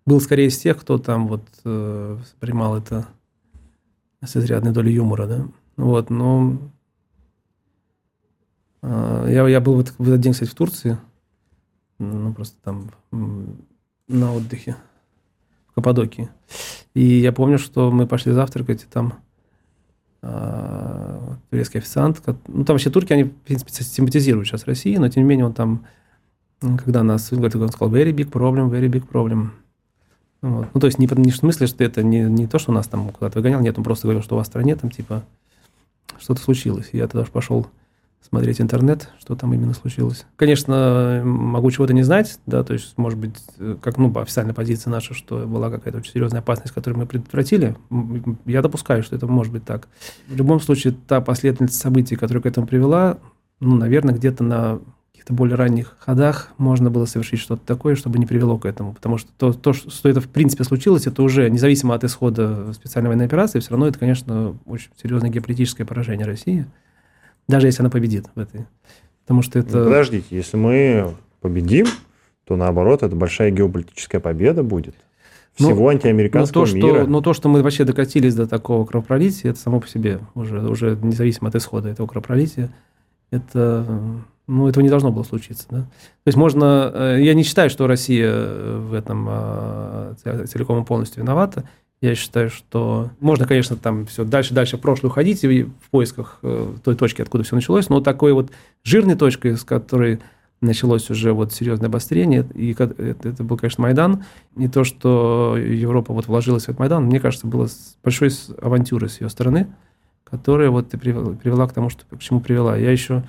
[0.06, 3.08] был скорее из тех, кто там вот э, принимал это
[4.24, 5.48] с изрядной долей юмора, да.
[5.80, 6.58] Вот, но
[8.82, 10.98] э, я, я был в этот, в день, кстати, в Турции,
[12.00, 12.92] ну, просто там
[14.10, 14.76] на отдыхе
[15.70, 16.30] в Каппадокии.
[16.94, 19.14] И я помню, что мы пошли завтракать, и там
[20.22, 25.24] э, турецкий официант, ну, там вообще турки, они, в принципе, симпатизируют сейчас России, но, тем
[25.24, 25.86] не менее, он там,
[26.60, 29.52] когда нас, он сказал, very big problem, very big problem.
[30.42, 30.68] Вот.
[30.74, 33.12] Ну, то есть, не, не в смысле, что это не, не то, что нас там
[33.12, 35.24] куда-то выгонял, нет, он просто говорил, что у вас в стране там, типа,
[36.18, 36.90] что-то случилось.
[36.94, 37.68] Я тогда пошел
[38.22, 40.26] смотреть интернет, что там именно случилось.
[40.36, 43.36] Конечно, могу чего-то не знать, да, то есть, может быть,
[43.82, 47.76] как, ну, официальная позиция наша, что была какая-то очень серьезная опасность, которую мы предотвратили,
[48.46, 49.88] я допускаю, что это может быть так.
[50.28, 53.18] В любом случае, та последовательность событий, которая к этому привела,
[53.62, 54.80] ну, наверное, где-то на
[55.20, 58.94] каких-то более ранних ходах можно было совершить что-то такое, чтобы не привело к этому.
[58.94, 63.10] Потому что то, то, что это в принципе случилось, это уже независимо от исхода специальной
[63.10, 66.66] военной операции, все равно это, конечно, очень серьезное геополитическое поражение России,
[67.50, 68.66] даже если она победит в этой.
[69.24, 69.78] Потому что это...
[69.78, 71.88] Ну, подождите, если мы победим,
[72.46, 74.96] то наоборот, это большая геополитическая победа будет
[75.60, 77.02] ну, всего ну, антиамериканского но то, мира.
[77.02, 80.62] Что, но то, что мы вообще докатились до такого кровопролития, это само по себе, уже,
[80.62, 82.72] уже независимо от исхода этого кровопролития,
[83.32, 83.86] это
[84.50, 85.68] ну, этого не должно было случиться.
[85.70, 85.78] Да?
[85.78, 86.92] То есть можно...
[86.94, 91.70] Э, я не считаю, что Россия э, в этом а, целиком и полностью виновата.
[92.02, 96.96] Я считаю, что можно, конечно, там все дальше-дальше в прошлое уходить в поисках э, той
[96.96, 98.52] точки, откуда все началось, но такой вот
[98.84, 100.20] жирной точкой, с которой
[100.62, 104.24] началось уже вот серьезное обострение, и это, был, конечно, Майдан.
[104.56, 107.68] Не то, что Европа вот вложилась в этот Майдан, мне кажется, было
[108.04, 108.32] большой
[108.62, 109.68] авантюрой с ее стороны,
[110.24, 112.76] которая вот и привела к тому, что, к чему привела.
[112.76, 113.24] Я еще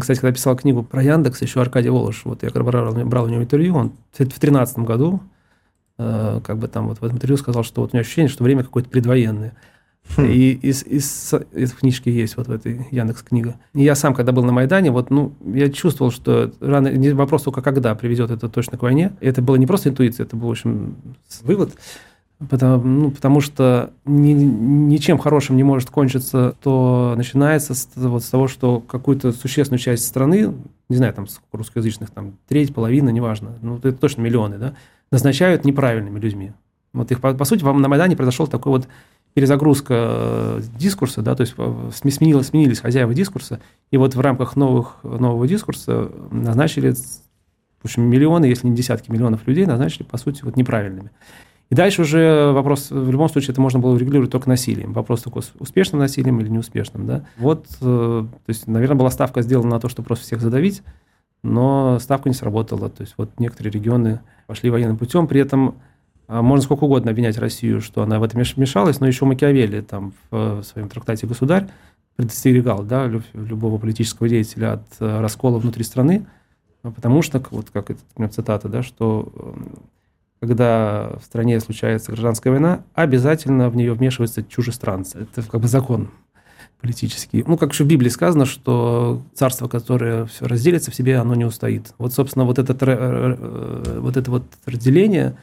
[0.00, 3.42] кстати, когда писал книгу про Яндекс, еще Аркадий Волош, вот я брал, брал у него
[3.42, 5.20] интервью, он в 2013 году,
[5.98, 8.44] э, как бы там вот в этом интервью сказал, что вот у меня ощущение, что
[8.44, 9.54] время какое-то предвоенное.
[10.16, 10.26] Хм.
[10.26, 13.56] И из, из, из книжки есть вот в этой Яндекс книга.
[13.72, 17.42] И я сам, когда был на Майдане, вот, ну, я чувствовал, что рано, не вопрос
[17.42, 19.16] только когда приведет это точно к войне.
[19.20, 20.96] Это было не просто интуиция, это был, в общем,
[21.42, 21.72] вывод.
[22.50, 28.28] Потому, ну, потому что ни, ничем хорошим не может кончиться, то начинается с, вот с
[28.28, 30.52] того, что какую-то существенную часть страны,
[30.88, 34.74] не знаю, там русскоязычных, там треть, половина, неважно, ну это точно миллионы, да,
[35.12, 36.52] назначают неправильными людьми.
[36.92, 38.88] Вот их, по, по сути, вам на Майдане произошел такой вот
[39.34, 44.56] перезагрузка э, дискурса, да, то есть э, сменилось, сменились хозяева дискурса, и вот в рамках
[44.56, 50.42] новых, нового дискурса назначили, в общем, миллионы, если не десятки миллионов людей назначили, по сути,
[50.44, 51.10] вот неправильными.
[51.74, 54.92] И дальше уже вопрос, в любом случае, это можно было урегулировать только насилием.
[54.92, 57.04] Вопрос только успешным насилием или неуспешным.
[57.04, 57.24] Да?
[57.36, 60.84] Вот, э, то есть, наверное, была ставка сделана на то, чтобы просто всех задавить,
[61.42, 62.90] но ставка не сработала.
[62.90, 65.74] То есть, вот некоторые регионы пошли военным путем, при этом
[66.28, 70.12] а, можно сколько угодно обвинять Россию, что она в этом мешалась, но еще Макиавелли там
[70.30, 71.66] в своем трактате «Государь»
[72.14, 76.24] предостерегал да, любого политического деятеля от э, раскола внутри страны,
[76.84, 79.32] потому что, вот как это цитата, да, что
[80.46, 85.20] когда в стране случается гражданская война, обязательно в нее вмешиваются чужестранцы.
[85.20, 86.10] Это как бы закон
[86.80, 87.44] политический.
[87.46, 91.46] Ну, как еще в Библии сказано, что царство, которое все разделится в себе, оно не
[91.46, 91.94] устоит.
[91.96, 95.36] Вот, собственно, вот, этот, э, вот это вот разделение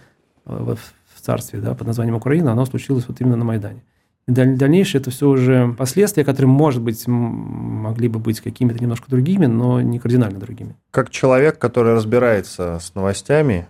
[0.45, 3.83] э, в царстве да, под названием Украина, оно случилось вот именно на Майдане.
[4.27, 9.47] И дальнейшее это все уже последствия, которые, может быть, могли бы быть какими-то немножко другими,
[9.47, 10.75] но не кардинально другими.
[10.91, 13.67] Как человек, который разбирается с новостями,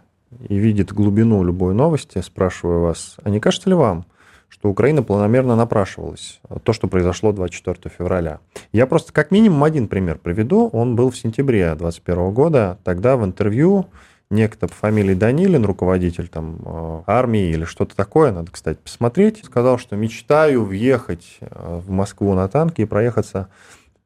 [0.47, 4.05] и видит глубину любой новости, спрашиваю вас, а не кажется ли вам,
[4.49, 8.39] что Украина планомерно напрашивалась, то, что произошло 24 февраля.
[8.73, 10.67] Я просто как минимум один пример приведу.
[10.73, 12.77] Он был в сентябре 2021 года.
[12.83, 13.87] Тогда в интервью
[14.29, 19.77] некто по фамилии Данилин, руководитель там э, армии или что-то такое, надо, кстати, посмотреть, сказал,
[19.77, 23.49] что мечтаю въехать э, в Москву на танке и проехаться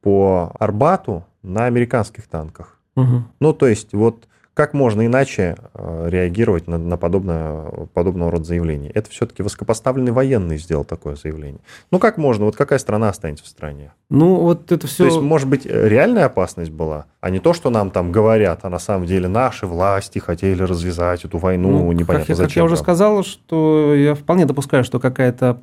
[0.00, 2.78] по Арбату на американских танках.
[2.96, 3.22] Угу.
[3.40, 8.90] Ну, то есть вот как можно иначе э, реагировать на, на подобное, подобного рода заявление?
[8.90, 11.60] Это все-таки высокопоставленный военный сделал такое заявление.
[11.90, 12.46] Ну, как можно?
[12.46, 13.92] Вот какая страна останется в стране?
[14.08, 15.04] Ну, вот это все...
[15.04, 18.70] То есть, может быть, реальная опасность была, а не то, что нам там говорят, а
[18.70, 22.48] на самом деле наши власти хотели развязать эту войну, ну, непонятно как, зачем.
[22.48, 25.60] Как я уже сказал, что я вполне допускаю, что какая-то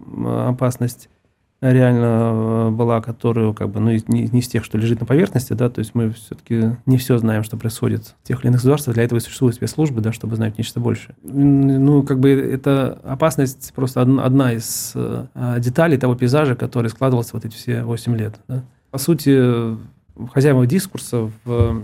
[0.47, 1.10] опасность
[1.71, 5.54] реально э, была, которую как бы, ну, не, не из тех, что лежит на поверхности,
[5.54, 8.95] да, то есть мы все-таки не все знаем, что происходит в тех или иных государствах,
[8.95, 11.15] для этого и существуют спецслужбы, да, чтобы знать нечто больше.
[11.23, 15.26] Ну, как бы это опасность просто одна из э,
[15.60, 18.63] деталей того пейзажа, который складывался вот эти все 8 лет, да.
[18.91, 19.76] По сути,
[20.34, 21.84] хозяева дискурса в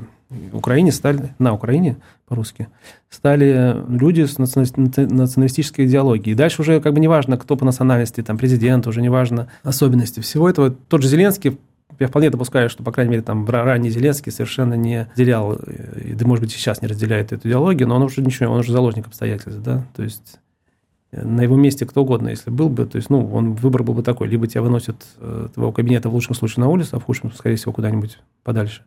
[0.54, 2.68] Украине стали, на Украине по-русски,
[3.10, 6.34] стали люди с националистической идеологией.
[6.34, 10.50] И дальше уже как бы неважно, кто по национальности, там президент, уже неважно особенности всего
[10.50, 10.70] этого.
[10.72, 11.58] Тот же Зеленский
[12.00, 16.26] я вполне допускаю, что, по крайней мере, там ранний Зеленский совершенно не разделял, и, да,
[16.26, 19.62] может быть, сейчас не разделяет эту идеологию, но он уже ничего, он уже заложник обстоятельств,
[19.62, 20.40] да, то есть
[21.12, 23.96] э, на его месте кто угодно, если был бы, то есть, ну, он выбор был
[23.96, 27.04] бы такой, либо тебя выносят э, твоего кабинета в лучшем случае на улицу, а в
[27.04, 28.84] худшем, скорее всего, куда-нибудь подальше,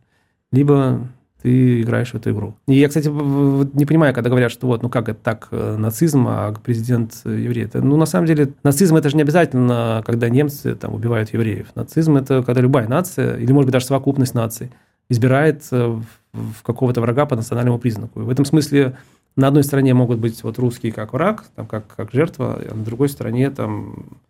[0.50, 1.07] либо
[1.42, 2.55] ты играешь в эту игру.
[2.66, 6.26] И я, кстати, не понимаю, когда говорят, что вот, ну как это так, э, нацизм,
[6.28, 7.64] а президент еврей.
[7.64, 11.68] Это, ну, на самом деле, нацизм это же не обязательно, когда немцы там убивают евреев.
[11.74, 14.70] Нацизм это когда любая нация, или, может быть, даже совокупность наций,
[15.09, 16.00] избирает э,
[16.33, 18.20] в какого-то врага по национальному признаку.
[18.20, 18.96] И в этом смысле
[19.37, 22.85] на одной стороне могут быть вот русские как враг, там, как, как жертва, а на
[22.85, 24.20] другой стороне там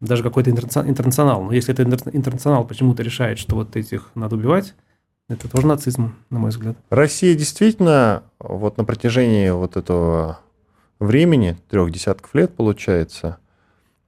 [0.00, 1.44] даже какой-то интернационал.
[1.44, 4.74] Но если это интернационал почему-то решает, что вот этих надо убивать,
[5.28, 6.76] Это тоже нацизм, на мой взгляд.
[6.90, 10.40] Россия действительно вот на протяжении вот этого
[10.98, 13.38] времени, трех десятков лет, получается,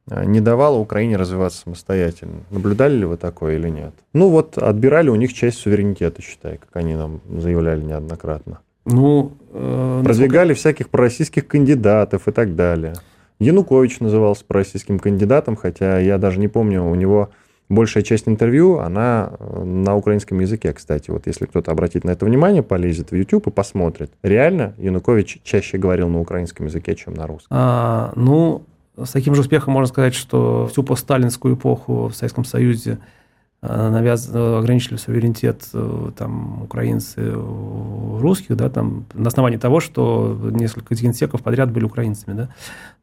[0.07, 2.45] не давала Украине развиваться самостоятельно.
[2.51, 3.95] Наблюдали ли вы такое или нет?
[4.13, 8.61] Ну вот отбирали у них часть суверенитета, считай, как они нам заявляли неоднократно.
[8.87, 10.59] Ну, э, Продвигали насколько...
[10.59, 12.95] всяких пророссийских кандидатов и так далее.
[13.39, 17.31] Янукович назывался пророссийским кандидатом, хотя я даже не помню, у него
[17.71, 21.11] большая часть интервью, она э, на украинском языке, кстати.
[21.11, 24.13] Вот если кто-то обратит на это внимание, полезет в YouTube и посмотрит.
[24.23, 27.49] Реально Янукович чаще говорил на украинском языке, чем на русском.
[27.51, 28.65] А, ну,
[28.97, 32.99] с таким же успехом можно сказать, что всю постсталинскую эпоху в Советском Союзе
[33.63, 34.31] навяз...
[34.33, 41.43] Э, ограничили суверенитет э, там, украинцы русских, да, там, на основании того, что несколько генсеков
[41.43, 42.35] подряд были украинцами.
[42.35, 42.49] Да.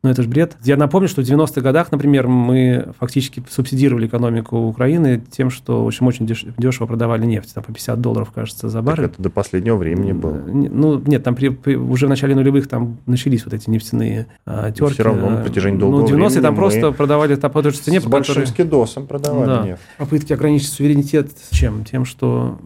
[0.04, 0.56] Но это же бред.
[0.64, 6.06] Я напомню, что в 90-х годах, например, мы фактически субсидировали экономику Украины тем, что очень,
[6.06, 9.06] очень дешево продавали нефть, там по 50 долларов, кажется, за баррель.
[9.06, 10.36] Так это до последнего времени было.
[10.46, 14.72] Ну, нет, там при, при, уже в начале нулевых там начались вот эти нефтяные а,
[14.72, 14.94] терки.
[14.94, 18.00] Все равно на протяжении долгого ну, 90-е там просто продавали там по той же цене,
[18.00, 18.48] с большим которой...
[18.48, 19.66] скидосом продавали да.
[19.66, 19.82] нефть.
[19.98, 21.84] Попытки ограничить суверенитет чем?
[21.84, 22.60] Тем, что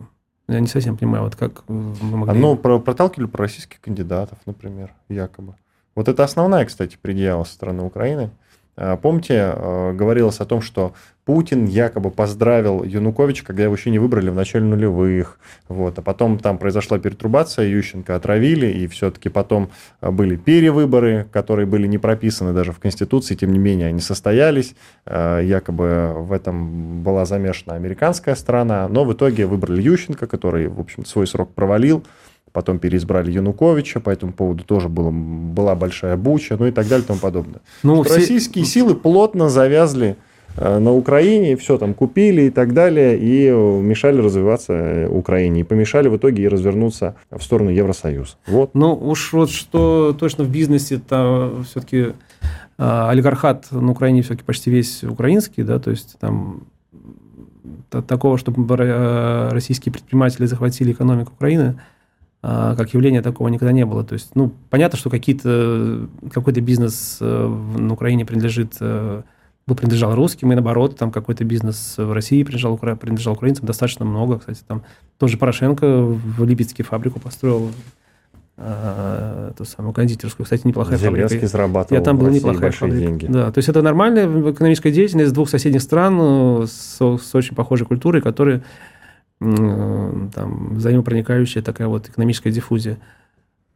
[0.48, 2.38] я не совсем понимаю, вот как мы могли...
[2.38, 5.56] А, ну, про, проталкивали про российских кандидатов, например, якобы.
[5.96, 8.32] Вот это основная, кстати, предъява со стороны Украины.
[8.76, 10.94] А, помните, а, говорилось о том, что
[11.32, 15.40] Путин якобы поздравил Януковича, когда его еще не выбрали в начале нулевых.
[15.70, 15.98] Вот.
[15.98, 19.70] А потом там произошла перетрубация, Ющенко отравили, и все-таки потом
[20.02, 24.76] а, были перевыборы, которые были не прописаны даже в Конституции, тем не менее они состоялись.
[25.06, 31.06] Якобы в этом была замешана американская сторона, но в итоге выбрали Ющенко, который, в общем
[31.06, 32.04] свой срок провалил
[32.52, 37.06] потом переизбрали Януковича, по этому поводу тоже было, была большая буча, ну и так далее
[37.06, 37.62] и тому подобное.
[37.82, 38.16] Ну, все...
[38.16, 44.22] Российские силы плотно завязли э, на Украине, все там купили и так далее, и мешали
[44.22, 48.36] развиваться э, Украине, и помешали в итоге и развернуться в сторону Евросоюза.
[48.48, 48.72] Вот.
[48.74, 52.14] Ну уж вот что точно в бизнесе, то все-таки э,
[52.78, 56.68] олигархат на Украине все-таки почти весь украинский, да, то есть там
[57.90, 58.76] такого, чтобы
[59.52, 61.80] российские предприниматели захватили экономику Украины,
[62.42, 64.04] как явление такого никогда не было.
[64.04, 69.22] То есть, ну, понятно, что какие-то, какой-то бизнес э, на Украине принадлежит, э,
[69.72, 74.40] был принадлежал русским, и наоборот, там какой-то бизнес в России принадлежал, принадлежал украинцам достаточно много.
[74.40, 74.84] Кстати, там
[75.18, 77.72] тоже Порошенко в Липецке фабрику построил,
[78.58, 80.44] э, эту самую кондитерскую.
[80.44, 81.48] Кстати, неплохая Зеленский фабрика.
[81.48, 83.00] зарабатывал Я там был неплохая фабрика.
[83.00, 83.26] деньги.
[83.28, 88.22] Да, то есть это нормальная экономическая деятельность двух соседних стран с, с очень похожей культурой,
[88.22, 88.64] которые
[89.40, 92.98] там, взаимопроникающая такая вот экономическая диффузия.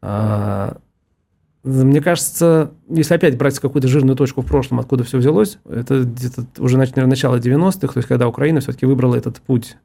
[0.02, 0.78] А,
[1.66, 6.46] мне кажется, если опять брать какую-то жирную точку в прошлом, откуда все взялось, это где-то
[6.60, 9.76] уже, наверное, начало 90-х, то есть когда Украина все-таки выбрала этот путь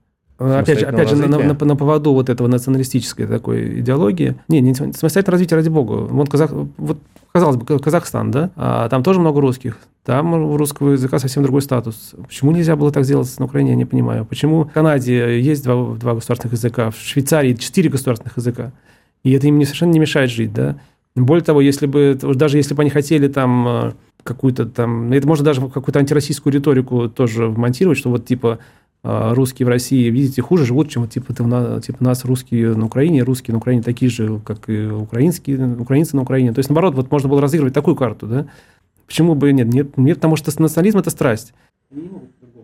[0.40, 4.36] Опять же, опять же на, на, на поводу вот этого националистической такой идеологии.
[4.48, 6.06] Не, не самостоятельное развитие, ради бога.
[6.06, 6.96] Вот, Казах, вот
[7.30, 9.76] казалось бы, Казахстан, да, а там тоже много русских.
[10.02, 12.14] Там у русского языка совсем другой статус.
[12.26, 14.24] Почему нельзя было так сделать на Украине, я не понимаю.
[14.24, 18.72] Почему в Канаде есть два, два государственных языка, в Швейцарии четыре государственных языка,
[19.22, 20.76] и это им совершенно не мешает жить, да.
[21.16, 23.92] Более того, если бы, даже если бы они хотели там э,
[24.22, 28.60] какую-то там, это можно даже какую-то антироссийскую риторику тоже вмонтировать, что вот типа
[29.02, 33.52] а, русские в России, видите, хуже живут, чем типа, типа нас русские на Украине, русские
[33.52, 36.52] на Украине такие же, как и украинские, украинцы на Украине.
[36.52, 38.46] То есть, наоборот, вот можно было разыгрывать такую карту, да?
[39.06, 39.72] Почему бы нет?
[39.72, 41.54] Нет, нет потому что национализм– это страсть.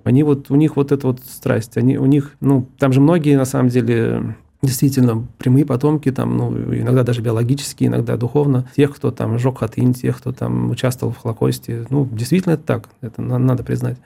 [0.04, 3.36] Они вот, у них вот эта вот страсть, они, у них, ну, там же многие,
[3.36, 9.10] на самом деле, действительно прямые потомки, там, ну, иногда даже биологические, иногда духовно, тех, кто
[9.10, 11.86] там жег хатынь, тех, кто там участвовал в Холокосте.
[11.90, 13.98] Ну, действительно, это так, это надо признать.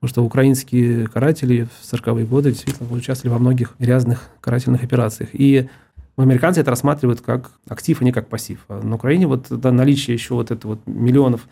[0.00, 5.30] Потому что украинские каратели в 40-е годы действительно участвовали во многих грязных карательных операциях.
[5.32, 5.68] И
[6.16, 8.64] американцы это рассматривают как актив, а не как пассив.
[8.68, 11.48] А на Украине вот да, наличие еще вот это вот миллионов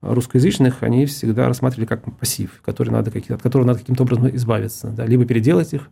[0.00, 4.88] русскоязычных, они всегда рассматривали как пассив, который надо, от которого надо каким-то образом избавиться.
[4.90, 5.90] Да, либо переделать их,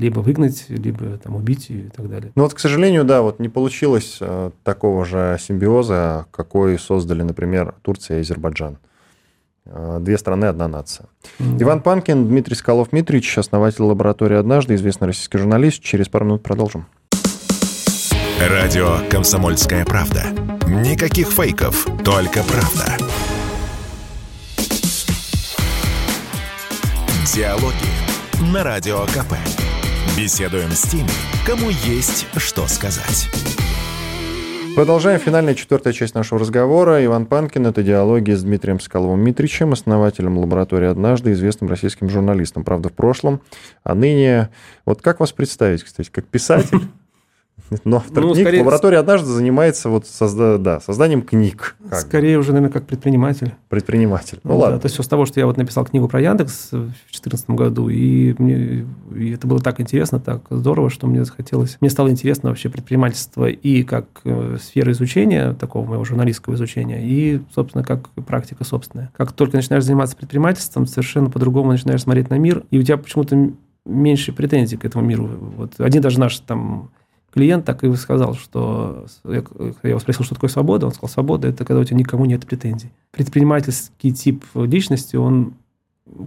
[0.00, 2.32] либо выгнать, либо там, убить и так далее.
[2.34, 7.74] Ну вот, к сожалению, да, вот не получилось э, такого же симбиоза, какой создали, например,
[7.82, 8.78] Турция и Азербайджан.
[9.66, 11.06] Э, две страны, одна нация.
[11.38, 11.62] Mm-hmm.
[11.62, 15.82] Иван Панкин, Дмитрий Скалов-Митрич, основатель лаборатории «Однажды», известный российский журналист.
[15.82, 16.86] Через пару минут продолжим.
[18.40, 20.24] Радио «Комсомольская правда».
[20.66, 22.96] Никаких фейков, только правда.
[27.34, 27.74] Диалоги
[28.52, 29.34] на Радио КП.
[30.16, 31.08] Беседуем с теми,
[31.46, 33.28] кому есть что сказать.
[34.74, 37.04] Продолжаем финальная четвертая часть нашего разговора.
[37.04, 37.66] Иван Панкин.
[37.66, 43.40] Это диалоги с Дмитрием Соколовым-Митричем, основателем лаборатории «Однажды», известным российским журналистом, правда, в прошлом.
[43.84, 44.50] А ныне...
[44.84, 46.80] Вот как вас представить, кстати, как писатель?
[47.84, 48.60] Но автор ну, книг скорее...
[48.60, 50.58] лаборатория однажды занимается вот созда...
[50.58, 51.76] да, созданием книг.
[51.92, 53.54] Скорее уже, наверное, как предприниматель.
[53.68, 54.40] Предприниматель.
[54.42, 54.76] Ну, ну ладно.
[54.76, 57.50] Да, то есть все с того, что я вот написал книгу про Яндекс в 2014
[57.50, 61.76] году, и мне и это было так интересно, так здорово, что мне захотелось...
[61.80, 67.40] Мне стало интересно вообще предпринимательство и как э, сфера изучения, такого моего журналистского изучения, и,
[67.54, 69.10] собственно, как практика собственная.
[69.16, 73.52] Как только начинаешь заниматься предпринимательством, совершенно по-другому начинаешь смотреть на мир, и у тебя почему-то
[73.84, 75.28] меньше претензий к этому миру.
[75.56, 76.90] Вот один даже наш там
[77.32, 79.42] клиент так и сказал, что я,
[79.82, 82.46] я его спросил, что такое свобода, он сказал, свобода– это когда у тебя никому нет
[82.46, 82.90] претензий.
[83.12, 85.54] Предпринимательский тип личности, он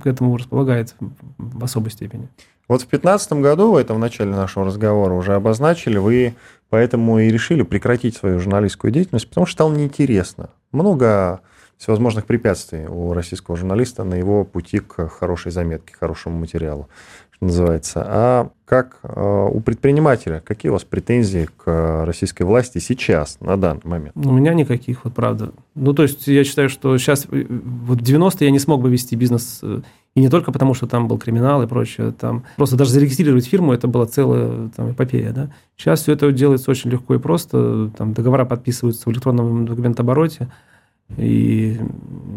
[0.01, 0.95] к этому располагает
[1.37, 2.29] в особой степени.
[2.67, 6.35] Вот в 2015 году, в этом начале нашего разговора уже обозначили, вы
[6.69, 10.49] поэтому и решили прекратить свою журналистскую деятельность, потому что стало неинтересно.
[10.71, 11.41] Много
[11.77, 16.87] всевозможных препятствий у российского журналиста на его пути к хорошей заметке, хорошему материалу
[17.43, 18.03] называется.
[18.05, 23.81] А как э, у предпринимателя, какие у вас претензии к российской власти сейчас, на данный
[23.83, 24.13] момент?
[24.15, 25.51] У меня никаких, вот правда.
[25.75, 28.89] Ну, то есть я считаю, что сейчас, э, вот в 90-е я не смог бы
[28.89, 29.81] вести бизнес, э,
[30.15, 33.73] и не только потому, что там был криминал и прочее, там просто даже зарегистрировать фирму,
[33.73, 35.49] это была целая там, эпопея, да.
[35.77, 40.49] Сейчас все это делается очень легко и просто, там договора подписываются в электронном документообороте,
[41.17, 41.79] и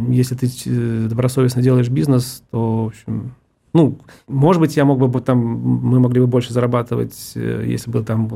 [0.08, 3.34] если ты добросовестно делаешь бизнес, то, в общем,
[3.76, 8.02] ну, может быть, я мог бы там, мы могли бы больше зарабатывать, э, если бы
[8.02, 8.26] там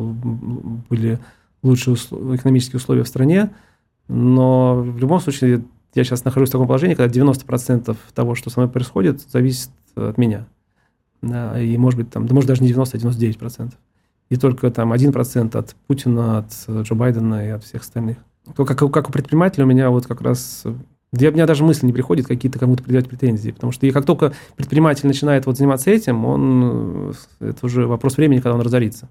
[0.88, 1.18] были
[1.62, 3.50] лучшие условия, экономические условия в стране,
[4.08, 5.64] но в любом случае
[5.94, 10.18] я сейчас нахожусь в таком положении, когда 90% того, что со мной происходит, зависит от
[10.18, 10.46] меня.
[11.22, 13.72] Да, и может быть там, да может даже не 90, а 99%.
[14.30, 18.18] И только там 1% от Путина, от Джо Байдена и от всех остальных.
[18.54, 20.64] То, как, как у предпринимателя у меня вот как раз
[21.12, 24.06] я, у меня даже мысли не приходит какие-то кому-то предъявить претензии, потому что и как
[24.06, 29.08] только предприниматель начинает вот заниматься этим, он, это уже вопрос времени, когда он разорится.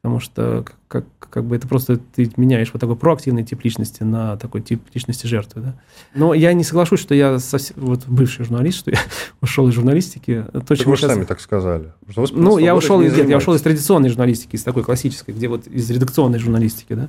[0.00, 4.36] Потому что как, как бы это просто ты меняешь вот такой проактивный тип личности на
[4.36, 5.62] такой тип личности жертвы.
[5.62, 5.74] Да?
[6.14, 8.98] Но я не соглашусь, что я совсем, вот бывший журналист, что я
[9.40, 10.44] ушел из журналистики.
[10.52, 11.10] То, так вы сейчас...
[11.10, 11.92] сами так сказали.
[12.30, 15.66] Ну, я ушел, из, нет, я ушел из традиционной журналистики, из такой классической, где вот
[15.66, 16.92] из редакционной журналистики.
[16.92, 17.08] Да?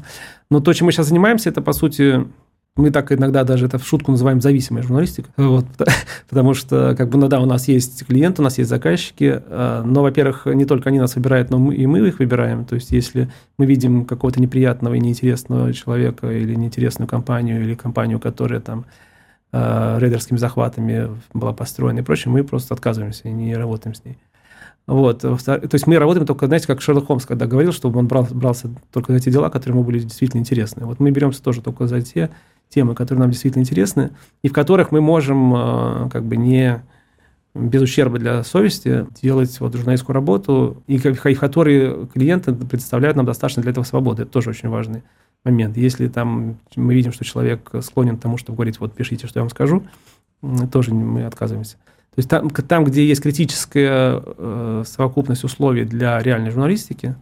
[0.49, 2.25] Но то, чем мы сейчас занимаемся, это, по сути,
[2.77, 5.29] мы так иногда даже это в шутку называем зависимая журналистика.
[5.35, 5.65] Вот,
[6.29, 9.83] потому что, как бы, ну да, у нас есть клиенты, у нас есть заказчики, а,
[9.83, 12.65] но, во-первых, не только они нас выбирают, но мы, и мы их выбираем.
[12.65, 18.19] То есть, если мы видим какого-то неприятного и неинтересного человека или неинтересную компанию, или компанию,
[18.19, 18.85] которая там
[19.51, 24.17] а, рейдерскими захватами была построена и прочее, мы просто отказываемся и не работаем с ней.
[24.87, 25.19] Вот.
[25.19, 28.69] То есть мы работаем только, знаете, как Шерлок Холмс, когда говорил, что он брал, брался
[28.93, 30.85] только за те дела, которые ему были действительно интересны.
[30.85, 32.29] Вот мы беремся тоже только за те
[32.69, 34.11] темы, которые нам действительно интересны,
[34.41, 36.81] и в которых мы можем э, как бы не
[37.53, 43.61] без ущерба для совести делать вот журналистскую работу, и в которые клиенты представляют нам достаточно
[43.61, 44.23] для этого свободы.
[44.23, 45.03] Это тоже очень важный
[45.43, 45.77] момент.
[45.77, 49.43] Если там мы видим, что человек склонен к тому, чтобы говорить, вот пишите, что я
[49.43, 49.83] вам скажу,
[50.71, 51.77] тоже мы отказываемся.
[52.17, 57.15] То есть там, там где есть критическая э, совокупность условий для реальной журналистики,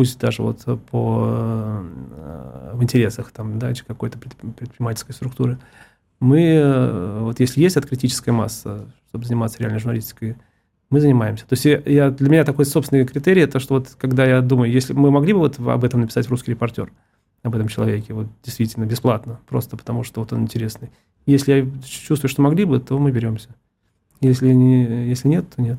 [0.00, 5.58] пусть даже вот по, э, в интересах там, да, какой-то предпринимательской структуры,
[6.20, 10.36] мы, э, вот если есть откритическая масса, чтобы заниматься реальной журналистикой,
[10.88, 11.44] мы занимаемся.
[11.46, 14.94] То есть я, для меня такой собственный критерий, это что вот когда я думаю, если
[14.94, 16.90] мы могли бы вот об этом написать русский репортер,
[17.42, 20.88] об этом человеке, вот действительно бесплатно, просто потому что вот он интересный.
[21.26, 23.50] Если я чувствую, что могли бы, то мы беремся.
[24.22, 25.78] Если, не, если нет, то нет.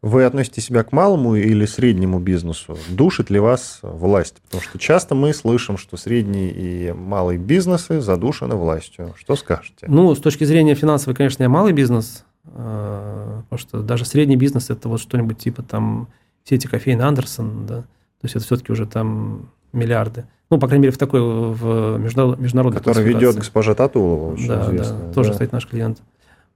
[0.00, 2.78] Вы относите себя к малому или среднему бизнесу?
[2.88, 4.36] Душит ли вас власть?
[4.42, 9.14] Потому что часто мы слышим, что средний и малый бизнесы задушены властью.
[9.16, 9.86] Что скажете?
[9.88, 14.70] Ну, с точки зрения финансовой, конечно, я малый бизнес, э, потому что даже средний бизнес–
[14.70, 16.06] это вот что-нибудь типа там
[16.44, 20.26] сети кофеин Андерсон, да, то есть это все-таки уже там миллиарды.
[20.50, 25.08] Ну, по крайней мере, в такой в международной Который ведет госпожа Татулова, очень да, известная.
[25.08, 25.32] Да, тоже, да.
[25.32, 25.98] кстати, наш клиент.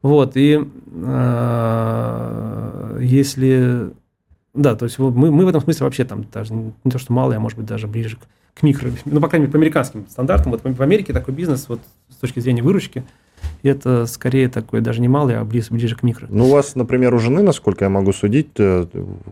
[0.03, 0.61] Вот, и
[1.05, 3.91] э, если...
[4.53, 7.37] Да, то есть мы, мы в этом смысле вообще там даже не то, что малый,
[7.37, 10.53] а может быть даже ближе к, к микро, ну, по крайней мере, по американским стандартам.
[10.53, 11.81] Вот в Америке такой бизнес вот
[12.11, 13.05] с точки зрения выручки,
[13.63, 16.27] это скорее такой даже не малый, а ближе, ближе к микро.
[16.29, 18.87] Ну, у вас, например, у жены, насколько я могу судить, э,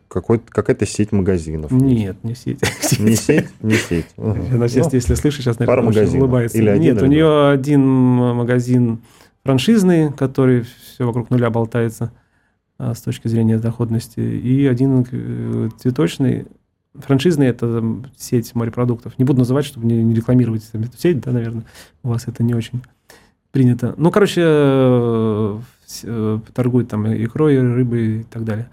[0.08, 1.72] какая-то сеть магазинов.
[1.72, 2.60] Нет, не сеть.
[2.98, 3.48] Не сеть?
[3.60, 4.06] Не сеть.
[4.16, 6.56] Она сейчас, ну, если слышишь, сейчас, наверное, улыбается.
[6.56, 9.00] Или один, Нет, у нее один магазин
[9.44, 12.12] франшизный, который все вокруг нуля болтается
[12.78, 16.46] а, с точки зрения доходности, и один э, цветочный,
[16.94, 17.84] Франшизные– это
[18.16, 19.16] сеть морепродуктов.
[19.18, 21.64] Не буду называть, чтобы не, рекламировать эту сеть, да, наверное,
[22.02, 22.82] у вас это не очень
[23.52, 23.94] принято.
[23.96, 25.58] Ну, короче, э,
[26.52, 28.70] торгует там икрой, рыбой и так далее.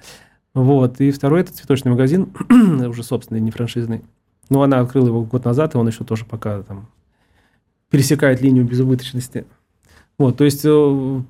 [0.56, 1.00] Вот.
[1.00, 2.30] И второй– это цветочный магазин,
[2.88, 4.04] уже собственный, не франшизный.
[4.50, 6.88] Ну, она открыла его год назад, и он еще тоже пока там
[7.92, 9.46] пересекает линию безубыточности.
[10.18, 11.22] Вот, то есть, э,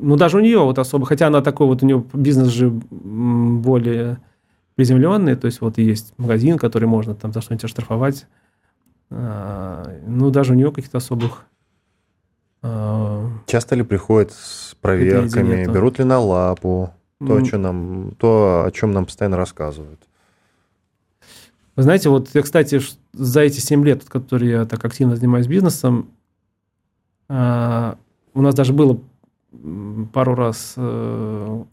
[0.00, 4.18] ну, даже у нее вот особо, хотя она такой вот, у нее бизнес же более
[4.74, 8.26] приземленные, то есть вот есть магазин, который можно там за что-нибудь оштрафовать.
[9.10, 11.46] А, ну, даже у нее каких-то особых...
[12.62, 18.64] А, Часто ли приходят с проверками, берут ли на лапу то, о чем нам, то,
[18.66, 20.00] о чем нам постоянно рассказывают?
[21.74, 22.80] Вы знаете, вот я, кстати,
[23.12, 26.10] за эти 7 лет, которые я так активно занимаюсь бизнесом,
[27.28, 28.98] у нас даже было
[30.12, 31.64] пару раз э,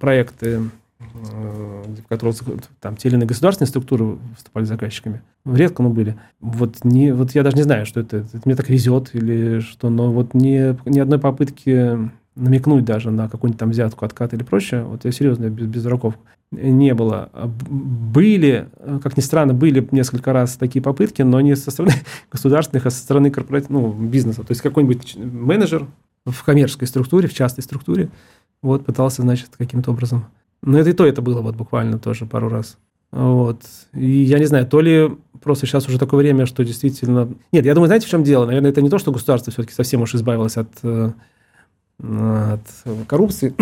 [0.00, 0.62] проекты
[1.00, 2.36] Э, в которых
[2.80, 5.22] там те или иные государственные структуры выступали заказчиками.
[5.44, 6.16] Редко, но были.
[6.40, 9.90] Вот, не, вот я даже не знаю, что это, это мне так везет или что,
[9.90, 14.82] но вот ни, ни одной попытки намекнуть даже на какую-нибудь там взятку, откат или прочее,
[14.82, 16.14] вот я серьезно, без, без дураков,
[16.50, 17.30] не было.
[17.68, 18.68] Были,
[19.02, 21.94] как ни странно, были несколько раз такие попытки, но не со стороны
[22.32, 24.42] государственных, а со стороны корпоративного ну, бизнеса.
[24.42, 25.86] То есть какой-нибудь менеджер
[26.24, 28.10] в коммерческой структуре, в частной структуре,
[28.62, 30.26] вот пытался, значит, каким-то образом
[30.62, 32.78] но это и то, это было вот буквально тоже пару раз.
[33.10, 33.62] Вот.
[33.94, 37.28] И я не знаю, то ли просто сейчас уже такое время, что действительно...
[37.52, 38.44] Нет, я думаю, знаете, в чем дело?
[38.44, 41.12] Наверное, это не то, что государство все-таки совсем уж избавилось от, э,
[42.00, 43.54] от коррупции.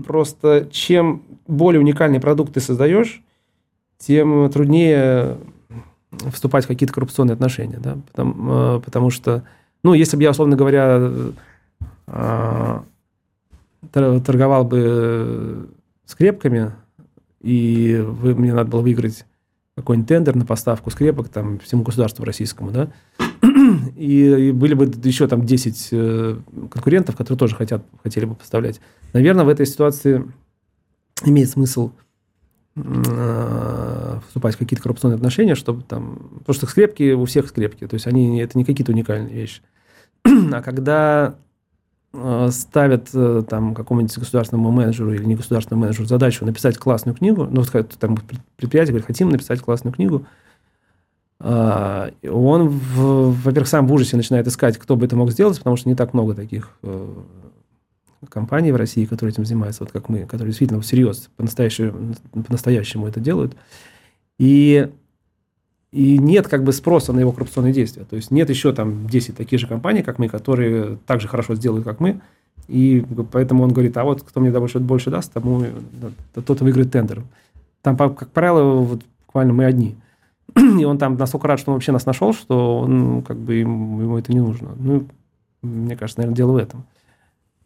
[0.06, 3.22] просто чем более уникальные продукты создаешь,
[3.98, 5.38] тем труднее
[6.32, 7.78] вступать в какие-то коррупционные отношения.
[7.78, 7.98] Да?
[8.10, 9.44] Потому, э, потому что,
[9.82, 11.10] ну, если бы я, условно говоря,
[12.06, 12.80] э,
[13.92, 15.68] торговал бы
[16.06, 16.72] скрепками,
[17.40, 19.24] и вы, мне надо было выиграть
[19.76, 22.88] какой-нибудь тендер на поставку скрепок там, всему государству российскому, да,
[23.96, 26.36] и, и были бы еще там 10 э,
[26.70, 28.80] конкурентов, которые тоже хотят, хотели бы поставлять.
[29.12, 30.24] Наверное, в этой ситуации
[31.22, 31.92] имеет смысл
[32.76, 36.30] э, вступать в какие-то коррупционные отношения, чтобы там...
[36.38, 39.62] Потому что скрепки у всех скрепки, то есть они, это не какие-то уникальные вещи.
[40.24, 41.36] а когда
[42.16, 47.64] Э, ставят э, там какому-нибудь государственному менеджеру или негосударственному менеджеру задачу написать классную книгу, ну,
[47.98, 48.18] там
[48.56, 50.24] предприятие говорит, хотим написать классную книгу,
[51.40, 55.96] он, во-первых, сам в ужасе начинает искать, кто бы это мог сделать, потому что не
[55.96, 56.70] так много таких
[58.28, 63.20] компаний в России, которые этим занимаются, вот как мы, которые действительно всерьез, по-настоящему, по-настоящему это
[63.20, 63.56] делают.
[64.38, 64.88] И
[65.94, 68.04] и нет как бы спроса на его коррупционные действия.
[68.04, 71.54] То есть нет еще там 10 таких же компаний, как мы, которые так же хорошо
[71.54, 72.20] сделают, как мы.
[72.66, 75.64] И поэтому он говорит, а вот кто мне больше, больше даст, тому
[76.34, 77.22] тот выиграет тендер.
[77.80, 79.94] Там, как правило, вот буквально мы одни.
[80.56, 84.00] И он там настолько рад, что он вообще нас нашел, что он, как бы ему,
[84.00, 84.70] ему это не нужно.
[84.76, 85.06] Ну,
[85.62, 86.84] мне кажется, наверное, дело в этом.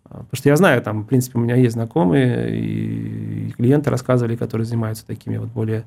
[0.09, 4.65] Потому что я знаю, там, в принципе, у меня есть знакомые, и клиенты рассказывали, которые
[4.65, 5.85] занимаются такими вот более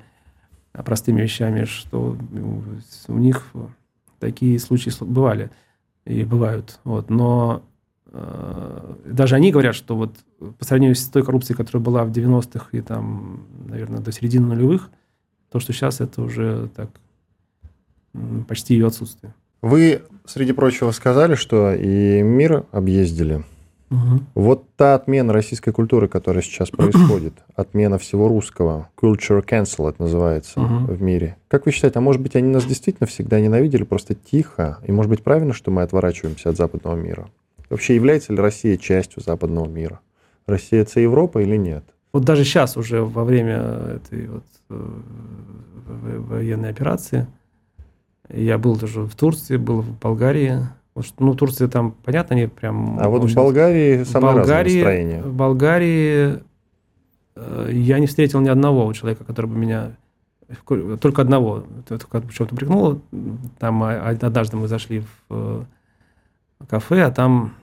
[0.74, 2.18] простыми вещами, что
[3.08, 3.52] у них
[4.20, 5.50] такие случаи бывали
[6.06, 6.80] и бывают.
[6.84, 7.10] Вот.
[7.10, 7.64] Но
[8.12, 10.16] э, даже они говорят, что вот
[10.58, 14.90] по сравнению с той коррупцией, которая была в 90-х и там, наверное, до середины нулевых,
[15.52, 16.90] то, что сейчас, это уже так
[18.48, 19.34] почти ее отсутствие.
[19.62, 23.44] Вы, среди прочего, сказали, что и мир объездили.
[23.92, 24.22] Угу.
[24.36, 30.62] Вот та отмена российской культуры, которая сейчас происходит, отмена всего русского, culture cancel это называется
[30.62, 30.94] угу.
[30.94, 31.38] в мире.
[31.48, 34.80] Как вы считаете, а может быть они нас действительно всегда ненавидели, просто тихо?
[34.86, 37.30] И может быть правильно, что мы отворачиваемся от западного мира?
[37.70, 40.00] Вообще является ли Россия частью западного мира?
[40.48, 41.84] Россия это Европа или нет?
[42.14, 43.58] Вот даже сейчас уже во время
[43.96, 45.00] этой вот э,
[45.86, 47.28] военной операции
[48.30, 50.60] я был даже в Турции, был в Болгарии,
[51.20, 53.00] ну, Турция там, понятно, они прям...
[53.00, 55.22] А вот в Болгарии самое Болгарии, настроение.
[55.22, 56.44] В Болгарии
[57.36, 59.96] э, я не встретил ни одного человека, который бы меня...
[61.00, 61.64] Только одного.
[61.90, 63.00] Это почему-то прикнуло.
[63.58, 65.64] Там однажды мы зашли в э,
[66.68, 67.54] кафе, а там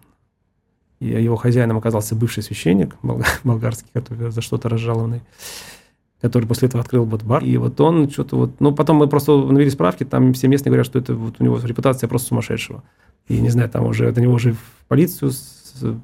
[1.01, 2.97] его хозяином оказался бывший священник
[3.45, 5.23] болгарский, который за что-то разжалованный
[6.21, 7.45] который после этого открыл вот бар.
[7.45, 8.61] И вот он что-то вот...
[8.61, 11.59] Ну, потом мы просто навели справки, там все местные говорят, что это вот у него
[11.63, 12.83] репутация просто сумасшедшего.
[13.29, 14.59] И, не знаю, там уже, до него уже в
[14.89, 15.33] полицию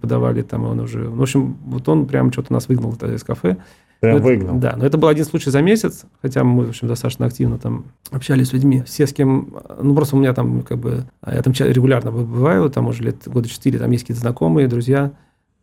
[0.00, 1.08] подавали, там он уже...
[1.08, 3.56] В общем, вот он прям что-то нас выгнал из кафе.
[4.00, 4.58] Прям это, выгнал?
[4.58, 7.86] Да, но это был один случай за месяц, хотя мы, в общем, достаточно активно там
[8.10, 8.82] общались с людьми.
[8.82, 9.56] Все, с кем...
[9.82, 11.04] Ну, просто у меня там как бы...
[11.26, 15.12] Я там регулярно бываю, там уже лет года четыре, там есть какие-то знакомые, друзья.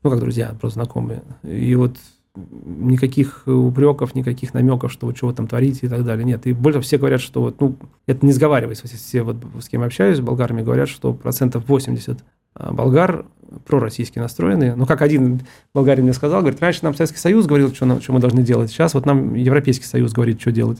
[0.03, 1.21] Ну, как друзья, просто знакомые.
[1.43, 1.95] И вот
[2.35, 6.25] никаких упреков, никаких намеков, что вот чего там творите и так далее.
[6.25, 7.75] Нет, и больше все говорят, что вот, ну,
[8.07, 12.23] это не сговариваясь, все вот с кем общаюсь, с болгарами говорят, что процентов 80
[12.53, 13.25] а, болгар
[13.65, 14.75] пророссийски настроенные.
[14.75, 15.41] Ну, как один
[15.73, 18.71] болгарин мне сказал, говорит, раньше нам Советский Союз говорил, что, нам, что мы должны делать,
[18.71, 20.79] сейчас вот нам Европейский Союз говорит, что делать.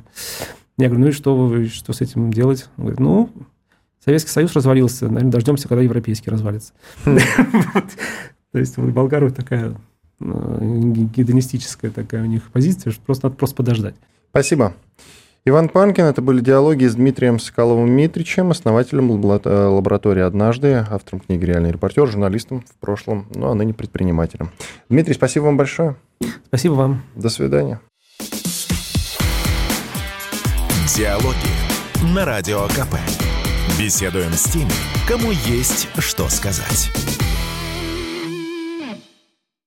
[0.78, 2.70] Я говорю, ну и что, вы, что с этим делать?
[2.78, 3.30] Он говорит, ну,
[4.04, 6.74] Советский Союз развалился, наверное, дождемся, когда Европейский развалится.
[7.06, 7.18] Хм.
[8.52, 9.76] То есть у болгаров такая
[10.22, 13.95] гедонистическая такая у них позиция, что просто надо просто подождать.
[14.30, 14.74] Спасибо.
[15.43, 21.72] Иван Панкин, это были диалоги с Дмитрием Соколовым-Митричем, основателем э, лаборатории «Однажды», автором книги «Реальный
[21.72, 24.51] репортер», журналистом в прошлом, ну а ныне предпринимателем.
[24.89, 25.95] Дмитрий, спасибо вам большое.
[26.45, 27.01] Спасибо вам.
[27.15, 27.82] До свидания.
[30.95, 32.95] Диалоги на Радио КП.
[33.80, 34.69] Беседуем с теми,
[35.07, 36.91] кому есть что сказать.